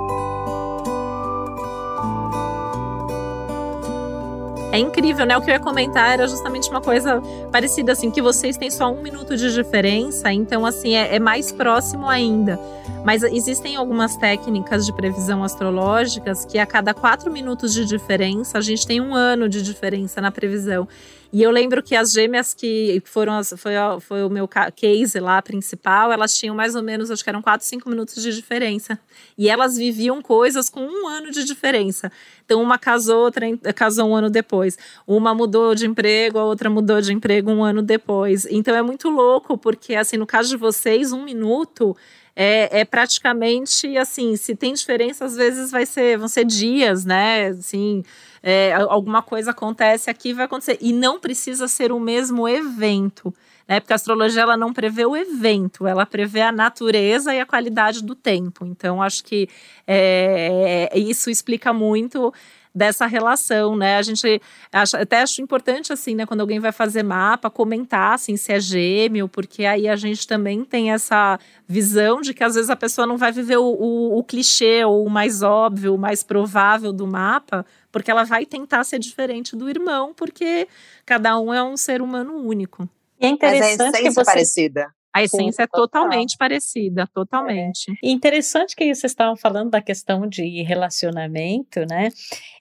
[4.73, 5.37] É incrível, né?
[5.37, 7.21] O que eu ia comentar era justamente uma coisa
[7.51, 11.51] parecida, assim, que vocês têm só um minuto de diferença, então, assim, é, é mais
[11.51, 12.59] próximo ainda.
[13.05, 18.61] Mas existem algumas técnicas de previsão astrológicas que a cada quatro minutos de diferença, a
[18.61, 20.87] gente tem um ano de diferença na previsão.
[21.33, 25.41] E eu lembro que as gêmeas que foram, as, foi, foi o meu case lá
[25.41, 28.99] principal, elas tinham mais ou menos, acho que eram 4, 5 minutos de diferença.
[29.35, 32.11] E elas viviam coisas com um ano de diferença.
[32.45, 34.77] Então, uma casou, outra casou um ano depois.
[35.07, 38.45] Uma mudou de emprego, a outra mudou de emprego um ano depois.
[38.45, 41.97] Então, é muito louco, porque, assim, no caso de vocês, um minuto
[42.35, 47.47] é, é, praticamente assim, se tem diferença, às vezes vai ser, vão ser dias, né?
[47.47, 48.03] Assim,
[48.43, 50.77] é, alguma coisa acontece aqui, vai acontecer.
[50.81, 53.33] E não precisa ser o mesmo evento.
[53.67, 53.79] Né?
[53.79, 58.03] Porque a astrologia ela não prevê o evento, ela prevê a natureza e a qualidade
[58.03, 58.65] do tempo.
[58.65, 59.47] Então, acho que
[59.87, 62.33] é, isso explica muito
[62.75, 63.97] dessa relação, né?
[63.97, 64.41] A gente
[64.71, 68.59] acha, até acho importante, assim, né, quando alguém vai fazer mapa, comentar, assim, se é
[68.59, 73.05] gêmeo, porque aí a gente também tem essa visão de que às vezes a pessoa
[73.05, 77.05] não vai viver o, o, o clichê ou o mais óbvio, o mais provável do
[77.05, 77.63] mapa,
[77.93, 80.67] porque ela vai tentar ser diferente do irmão, porque
[81.05, 82.89] cada um é um ser humano único.
[83.19, 84.25] E é interessante Mas a essência que você...
[84.25, 84.93] parecida.
[85.13, 87.91] A essência Sim, é totalmente parecida, totalmente.
[87.91, 88.09] É.
[88.09, 92.09] Interessante que vocês estavam falando da questão de relacionamento, né?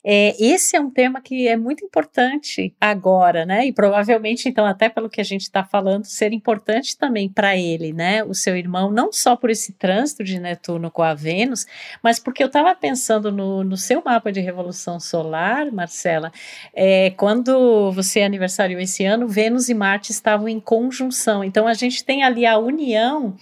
[0.05, 3.65] É, esse é um tema que é muito importante agora, né?
[3.65, 7.91] E provavelmente, então, até pelo que a gente está falando, ser importante também para ele,
[7.91, 8.23] né?
[8.23, 11.65] O seu irmão, não só por esse trânsito de Netuno com a Vênus,
[12.03, 16.31] mas porque eu estava pensando no, no seu mapa de revolução solar, Marcela,
[16.73, 21.43] é, quando você aniversariou esse ano, Vênus e Marte estavam em conjunção.
[21.43, 23.35] Então, a gente tem ali a união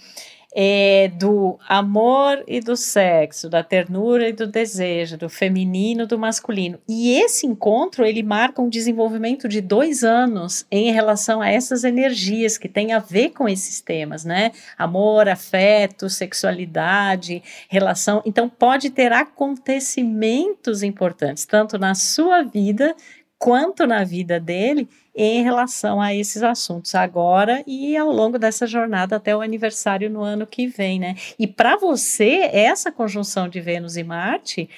[0.54, 6.18] é, do amor e do sexo, da ternura e do desejo, do feminino e do
[6.18, 6.78] masculino.
[6.86, 12.58] E esse encontro ele marca um desenvolvimento de dois anos em relação a essas energias
[12.58, 14.52] que tem a ver com esses temas, né?
[14.76, 18.22] Amor, afeto, sexualidade, relação.
[18.26, 22.94] Então pode ter acontecimentos importantes tanto na sua vida
[23.38, 29.16] quanto na vida dele em relação a esses assuntos agora e ao longo dessa jornada
[29.16, 31.16] até o aniversário no ano que vem, né?
[31.38, 34.68] E para você, essa conjunção de Vênus e Marte,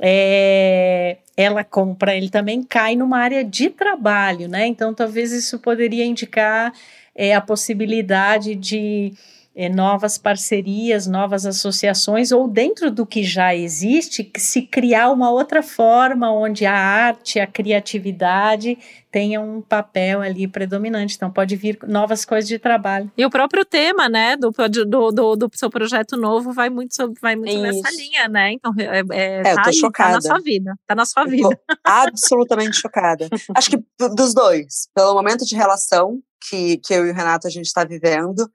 [0.00, 4.66] é, ela, como para ele também, cai numa área de trabalho, né?
[4.66, 6.72] Então, talvez isso poderia indicar
[7.14, 9.12] é, a possibilidade de
[9.58, 15.62] é, novas parcerias, novas associações, ou dentro do que já existe, se criar uma outra
[15.62, 18.76] forma onde a arte, a criatividade
[19.10, 21.16] tenha um papel ali predominante.
[21.16, 23.10] Então, pode vir novas coisas de trabalho.
[23.16, 27.18] E o próprio tema, né, do, do, do, do seu projeto novo vai muito, sobre,
[27.18, 28.52] vai muito nessa linha, né?
[28.52, 30.08] Então, é, é, é tá eu tô aí, chocada.
[30.08, 30.74] Tá na sua vida.
[30.86, 31.60] Tá na sua vida.
[31.82, 33.26] absolutamente chocada.
[33.56, 33.82] Acho que
[34.14, 37.84] dos dois, pelo momento de relação que, que eu e o Renato a gente está
[37.84, 38.46] vivendo,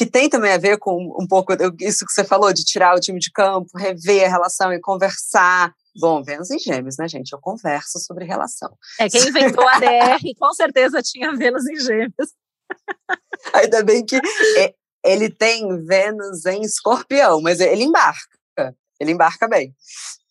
[0.00, 3.00] que tem também a ver com um pouco isso que você falou, de tirar o
[3.00, 5.74] time de campo, rever a relação e conversar.
[5.94, 7.34] Bom, Vênus em Gêmeos, né, gente?
[7.34, 8.74] Eu converso sobre relação.
[8.98, 12.32] É, quem inventou a DR com certeza tinha Vênus em Gêmeos.
[13.52, 14.16] Ainda bem que
[14.56, 14.72] é,
[15.04, 18.74] ele tem Vênus em Escorpião, mas ele embarca.
[18.98, 19.76] Ele embarca bem.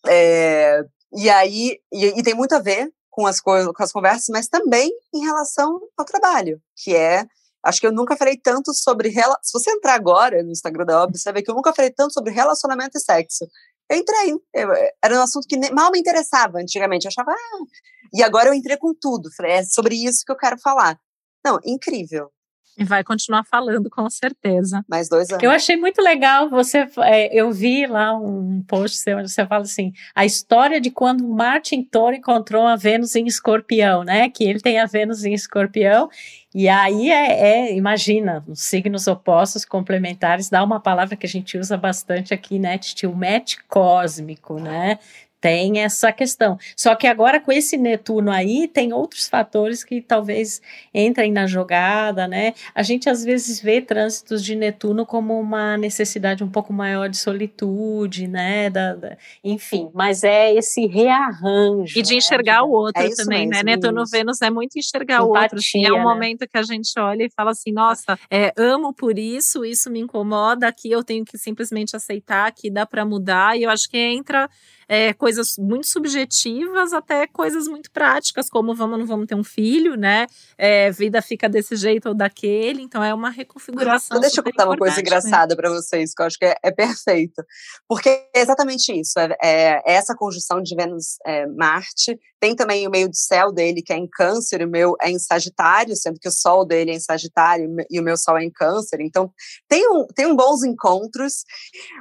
[0.04, 4.48] É, e aí, e, e, tem muito a ver com as, com as conversas, mas
[4.48, 7.24] também em relação ao trabalho, que é
[7.62, 9.10] Acho que eu nunca falei tanto sobre.
[9.10, 12.12] Se você entrar agora no Instagram da Ob, você vê que eu nunca falei tanto
[12.12, 13.46] sobre relacionamento e sexo.
[13.90, 14.32] Eu entrei.
[14.54, 14.70] Eu,
[15.02, 17.04] era um assunto que mal me interessava antigamente.
[17.04, 17.32] Eu achava.
[17.32, 17.64] Ah.
[18.12, 19.30] E agora eu entrei com tudo.
[19.36, 20.98] Falei, é sobre isso que eu quero falar.
[21.44, 22.30] Não, incrível.
[22.78, 24.82] E vai continuar falando, com certeza.
[24.88, 25.42] Mais dois anos.
[25.42, 26.48] Eu achei muito legal.
[26.48, 30.90] Você, é, eu vi lá um post seu onde você fala assim: a história de
[30.90, 34.28] quando Martin Toro encontrou a Vênus em Escorpião, né?
[34.30, 36.08] Que ele tem a Vênus em Escorpião
[36.52, 41.56] e aí é, é, imagina, os signos opostos complementares dá uma palavra que a gente
[41.56, 43.14] usa bastante aqui, né, Tio?
[43.14, 44.98] Match cósmico, né?
[45.40, 46.58] Tem essa questão.
[46.76, 50.60] Só que agora com esse Netuno aí, tem outros fatores que talvez
[50.92, 52.52] entrem na jogada, né?
[52.74, 57.16] A gente às vezes vê trânsitos de Netuno como uma necessidade um pouco maior de
[57.16, 58.68] solitude, né?
[58.68, 61.98] Da, da enfim, mas é esse rearranjo.
[61.98, 62.18] E de né?
[62.18, 62.62] enxergar né?
[62.62, 63.62] o outro é também, né?
[63.62, 63.76] mesmo, né?
[63.76, 65.58] Netuno Vênus é muito enxergar Empatia, o outro.
[65.58, 66.02] Assim, é um né?
[66.02, 70.00] momento que a gente olha e fala assim, nossa, é, amo por isso, isso me
[70.00, 73.96] incomoda, aqui eu tenho que simplesmente aceitar que dá para mudar, e eu acho que
[73.96, 74.48] entra
[74.90, 79.94] é, coisas muito subjetivas até coisas muito práticas, como vamos não vamos ter um filho,
[79.94, 80.26] né?
[80.58, 84.16] É, vida fica desse jeito ou daquele, então é uma reconfiguração.
[84.16, 85.02] Então, deixa eu contar uma coisa né?
[85.02, 87.44] engraçada para vocês, que eu acho que é, é, perfeito.
[87.88, 92.12] Porque é exatamente isso: é, é essa conjunção de Vênus-Marte.
[92.12, 95.10] É, tem também o meio do céu dele, que é em Câncer, o meu é
[95.10, 98.42] em Sagitário, sendo que o Sol dele é em Sagitário e o meu Sol é
[98.42, 99.00] em Câncer.
[99.02, 99.30] Então,
[99.68, 101.44] tem, um, tem um bons encontros,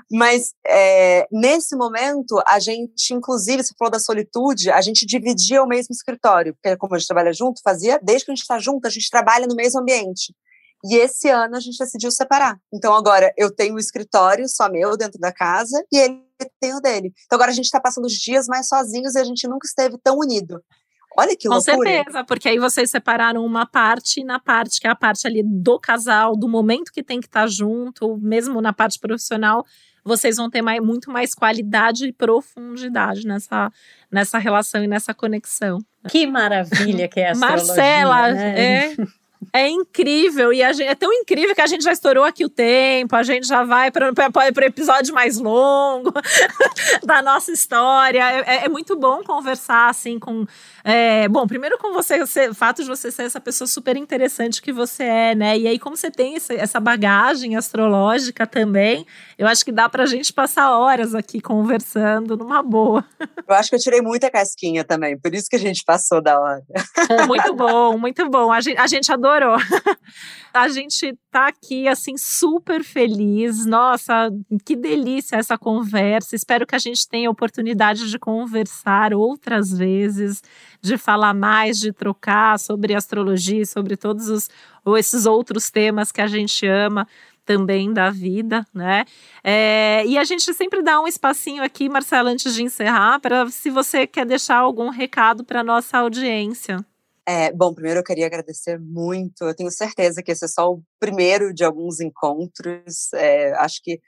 [0.10, 5.68] mas é, nesse momento a gente, inclusive, você falou da solitude, a gente dividia o
[5.68, 8.88] mesmo escritório, porque como a gente trabalha junto, fazia, desde que a gente está junto,
[8.88, 10.34] a gente trabalha no mesmo ambiente.
[10.86, 12.58] E esse ano a gente decidiu separar.
[12.74, 16.24] Então agora eu tenho um escritório só meu dentro da casa e ele
[16.60, 17.14] tem o dele.
[17.26, 19.98] Então agora a gente está passando os dias mais sozinhos e a gente nunca esteve
[20.02, 20.64] tão unido.
[21.18, 21.76] Olha que loucura.
[21.76, 25.44] Com certeza, porque aí vocês separaram uma parte na parte que é a parte ali
[25.44, 29.66] do casal, do momento que tem que estar tá junto, mesmo na parte profissional,
[30.04, 33.72] vocês vão ter mais, muito mais qualidade e profundidade nessa,
[34.12, 35.80] nessa relação e nessa conexão.
[36.08, 38.60] Que maravilha que é a Marcela, né?
[38.60, 38.95] é.
[39.54, 43.16] É incrível, e gente, é tão incrível que a gente já estourou aqui o tempo,
[43.16, 46.12] a gente já vai para o episódio mais longo
[47.04, 48.20] da nossa história.
[48.20, 50.45] É, é, é, muito bom conversar assim com.
[50.84, 54.74] É, bom, primeiro com você, o fato de você ser essa pessoa super interessante que
[54.74, 55.58] você é, né?
[55.58, 59.08] E aí, como você tem esse, essa bagagem astrológica também,
[59.40, 63.06] eu acho que dá para a gente passar horas aqui conversando numa boa.
[63.48, 66.40] Eu acho que eu tirei muita casquinha também, por isso que a gente passou da
[66.40, 66.62] hora.
[67.26, 68.52] Muito bom, muito bom.
[68.52, 69.58] A gente, a gente adorou.
[70.54, 73.66] a gente tá aqui assim super feliz.
[73.66, 74.30] Nossa,
[74.64, 76.36] que delícia essa conversa.
[76.36, 80.44] Espero que a gente tenha oportunidade de conversar outras vezes,
[80.80, 84.48] de falar mais, de trocar sobre astrologia, sobre todos os
[84.86, 87.08] ou esses outros temas que a gente ama
[87.50, 89.06] também da vida, né?
[89.43, 93.72] É, e a gente sempre dá um espacinho aqui, Marcela, antes de encerrar, para se
[93.72, 96.78] você quer deixar algum recado para nossa audiência.
[97.28, 99.43] É, bom, primeiro eu queria agradecer muito.
[99.43, 103.12] Eu tenho certeza que esse é só o primeiro de alguns encontros.
[103.14, 104.00] É, acho que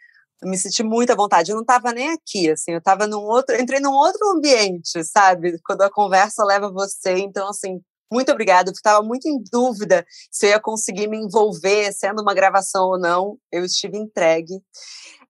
[0.44, 1.52] eu me senti muita vontade.
[1.52, 5.60] Eu não estava nem aqui, assim, eu estava num outro, entrei num outro ambiente, sabe?
[5.66, 7.14] Quando a conversa leva você.
[7.18, 7.82] Então, assim,
[8.12, 8.70] muito obrigada.
[8.70, 13.00] Eu estava muito em dúvida se eu ia conseguir me envolver, sendo uma gravação ou
[13.00, 13.38] não.
[13.52, 14.62] Eu estive entregue.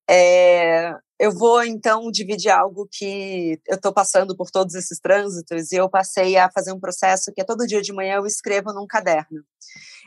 [0.09, 5.75] É, eu vou então dividir algo que eu estou passando por todos esses trânsitos e
[5.75, 8.87] eu passei a fazer um processo que é todo dia de manhã eu escrevo num
[8.87, 9.43] caderno.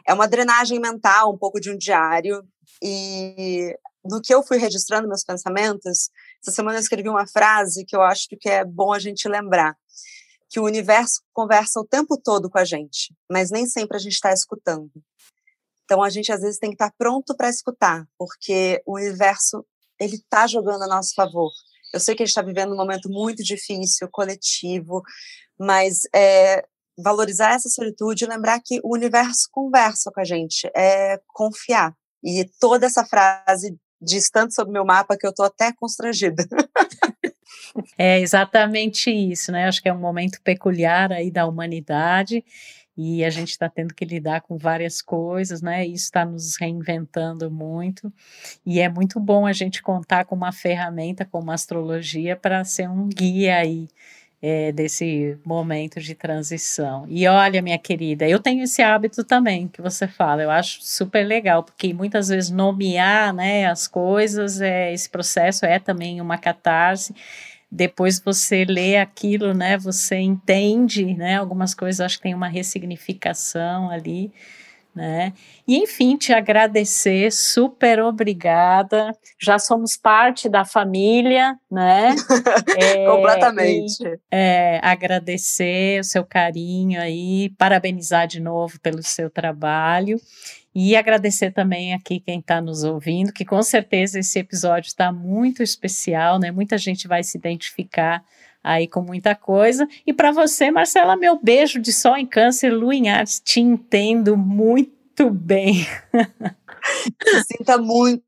[0.06, 2.44] É uma drenagem mental, um pouco de um diário
[2.82, 6.10] e no que eu fui registrando meus pensamentos,
[6.42, 9.74] essa semana eu escrevi uma frase que eu acho que é bom a gente lembrar,
[10.54, 14.12] que o universo conversa o tempo todo com a gente, mas nem sempre a gente
[14.12, 14.88] está escutando.
[15.84, 19.66] Então a gente às vezes tem que estar tá pronto para escutar, porque o universo
[20.00, 21.50] ele está jogando a nosso favor.
[21.92, 25.02] Eu sei que a gente está vivendo um momento muito difícil, coletivo,
[25.58, 26.64] mas é,
[26.96, 31.92] valorizar essa solitude e lembrar que o universo conversa com a gente, é confiar.
[32.22, 36.44] E toda essa frase diz tanto sobre meu mapa que eu estou até constrangida.
[37.98, 39.66] É exatamente isso, né?
[39.66, 42.44] Acho que é um momento peculiar aí da humanidade
[42.96, 45.84] e a gente está tendo que lidar com várias coisas, né?
[45.84, 48.12] Isso está nos reinventando muito,
[48.64, 52.88] e é muito bom a gente contar com uma ferramenta como a astrologia para ser
[52.88, 53.88] um guia aí
[54.46, 57.06] é, desse momento de transição.
[57.08, 61.26] E olha, minha querida, eu tenho esse hábito também que você fala, eu acho super
[61.26, 67.14] legal, porque muitas vezes nomear né, as coisas, é, esse processo é também uma catarse
[67.70, 73.90] depois você lê aquilo, né, você entende, né, algumas coisas, acho que tem uma ressignificação
[73.90, 74.30] ali,
[74.94, 75.32] né,
[75.66, 82.14] e enfim, te agradecer, super obrigada, já somos parte da família, né,
[82.78, 90.18] é, completamente, e, é, agradecer o seu carinho aí, parabenizar de novo pelo seu trabalho,
[90.74, 95.62] e agradecer também aqui quem está nos ouvindo, que com certeza esse episódio está muito
[95.62, 96.50] especial, né?
[96.50, 98.24] Muita gente vai se identificar
[98.64, 99.86] aí com muita coisa.
[100.06, 103.04] E para você, Marcela, meu beijo de sol em câncer, lua em
[103.44, 105.86] te entendo muito bem.
[107.46, 108.22] Sinta muito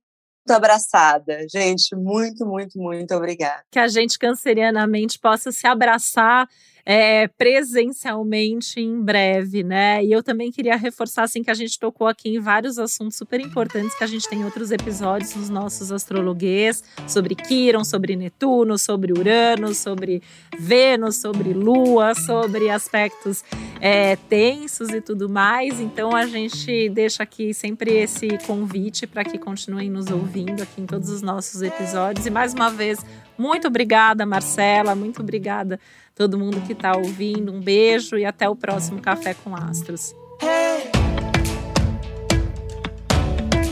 [0.49, 1.47] abraçada.
[1.51, 3.63] Gente, muito, muito, muito obrigada.
[3.71, 6.47] Que a gente cancerianamente possa se abraçar
[6.89, 10.05] é, presencialmente em breve, né?
[10.05, 13.41] E eu também queria reforçar assim que a gente tocou aqui em vários assuntos super
[13.41, 19.13] importantes que a gente tem outros episódios nos nossos astrologuês sobre Quiron, sobre Netuno, sobre
[19.13, 20.23] Urano, sobre
[20.57, 23.43] Vênus, sobre Lua, sobre aspectos
[23.81, 25.81] é, tensos e tudo mais.
[25.81, 30.87] Então a gente deixa aqui sempre esse convite para que continuem nos ouvindo aqui em
[30.87, 32.27] todos os nossos episódios.
[32.27, 33.05] E mais uma vez,
[33.37, 35.81] muito obrigada, Marcela, muito obrigada
[36.17, 37.53] todo mundo que está ouvindo.
[37.53, 40.17] Um beijo e até o próximo Café com Astros.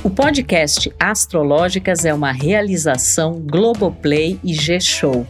[0.05, 5.27] O podcast Astrológicas é uma realização Globoplay e G-Show.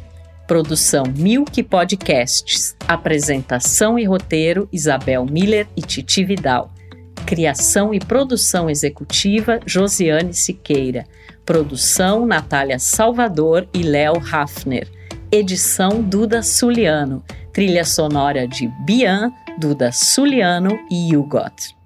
[0.48, 2.76] Produção Milk Podcasts.
[2.86, 6.72] Apresentação e roteiro Isabel Miller e Titi Vidal.
[7.24, 11.06] Criação e produção executiva Josiane Siqueira.
[11.46, 14.88] Produção Natália Salvador e Léo Hafner
[15.34, 17.20] edição Duda Suliano,
[17.52, 21.76] trilha sonora de Bian, Duda Suliano e Hugot.